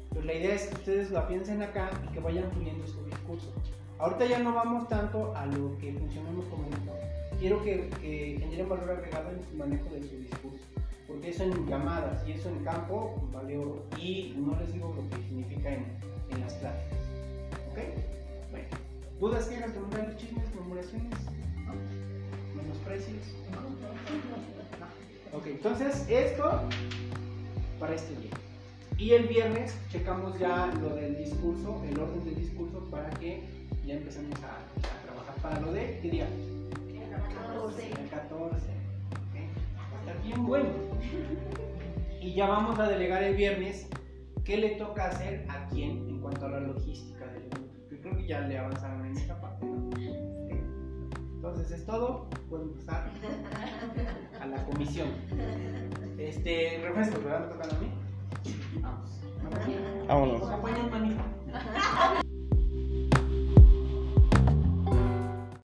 Pues 0.10 0.26
la 0.26 0.34
idea 0.34 0.56
es 0.56 0.68
que 0.68 0.76
ustedes 0.76 1.12
lo 1.12 1.28
piensen 1.28 1.62
acá 1.62 1.90
y 2.06 2.14
que 2.14 2.20
vayan 2.20 2.50
fluyendo 2.52 2.88
su 2.88 3.04
discurso. 3.06 3.52
Ahorita 4.00 4.26
ya 4.26 4.40
no 4.40 4.54
vamos 4.54 4.88
tanto 4.88 5.36
a 5.36 5.46
lo 5.46 5.78
que 5.80 5.94
funcionamos 5.94 6.46
como 6.46 6.64
mentor. 6.64 7.13
Quiero 7.44 7.62
que, 7.62 7.90
que 8.00 8.38
generen 8.40 8.70
valor 8.70 8.92
agregado 8.92 9.32
en 9.32 9.44
su 9.44 9.58
manejo 9.58 9.90
de 9.90 10.02
su 10.02 10.16
discurso. 10.16 10.64
Porque 11.06 11.30
eso 11.30 11.44
en 11.44 11.68
llamadas 11.68 12.26
y 12.26 12.32
eso 12.32 12.48
en 12.48 12.64
campo 12.64 13.22
vale 13.34 13.58
oro. 13.58 13.84
Y 14.00 14.34
no 14.38 14.58
les 14.58 14.72
digo 14.72 14.96
lo 14.96 15.10
que 15.10 15.22
significa 15.28 15.74
en, 15.74 15.86
en 16.32 16.40
las 16.40 16.54
pláticas. 16.54 17.00
¿Ok? 17.70 17.80
Bueno. 18.50 18.68
¿Dudas, 19.20 19.48
quejas, 19.48 19.74
comentarios, 19.74 20.16
chismes, 20.16 20.56
murmuraciones? 20.56 21.12
¿No? 21.66 21.74
¿Menosprecios? 22.56 23.36
Ok, 25.34 25.48
entonces 25.48 26.06
esto 26.08 26.62
para 27.78 27.94
este 27.94 28.16
día. 28.22 28.32
Y 28.98 29.12
el 29.12 29.28
viernes 29.28 29.76
checamos 29.92 30.40
ya 30.40 30.68
lo 30.82 30.96
del 30.96 31.18
discurso, 31.18 31.84
el 31.92 32.00
orden 32.00 32.24
del 32.24 32.36
discurso 32.38 32.90
para 32.90 33.10
que 33.10 33.44
ya 33.86 33.96
empecemos 33.96 34.40
a, 34.44 34.60
a 34.88 35.04
trabajar 35.04 35.36
para 35.42 35.60
lo 35.60 35.74
de, 35.74 36.00
¿qué 36.02 36.10
día? 36.10 36.28
El 37.34 38.10
14. 38.10 38.46
¿ok? 38.46 39.36
Va 39.78 39.98
a 39.98 40.00
estar 40.00 40.24
bien 40.24 40.46
bueno. 40.46 40.70
Y 42.22 42.34
ya 42.34 42.48
vamos 42.48 42.80
a 42.80 42.88
delegar 42.88 43.24
el 43.24 43.36
viernes 43.36 43.88
qué 44.44 44.58
le 44.58 44.72
toca 44.72 45.06
hacer 45.06 45.46
a 45.50 45.68
quién 45.68 46.10
en 46.10 46.22
cuanto 46.22 46.46
a 46.46 46.50
la 46.50 46.60
logística 46.60 47.26
del 47.28 47.44
evento. 47.44 47.74
Yo 47.92 48.02
creo 48.02 48.18
que 48.18 48.28
ya 48.28 48.42
le 48.42 48.58
avanzaron 48.58 49.06
en 49.06 49.18
esa 49.18 49.40
parte, 49.40 49.66
¿no? 49.66 49.90
Entonces 51.36 51.72
es 51.72 51.86
todo. 51.86 52.30
Pueden 52.50 52.74
pasar 52.74 53.10
a 54.40 54.46
la 54.46 54.66
comisión. 54.66 55.10
Este, 56.18 56.80
refresco, 56.84 57.22
¿verdad? 57.22 57.48
¿Me 57.48 57.54
tocan 57.54 57.76
a 57.76 57.80
mí? 57.80 57.92
Vamos. 58.82 59.22
Vámonos. 60.08 60.50
Acompañan, 60.50 60.90
manita. 60.90 62.24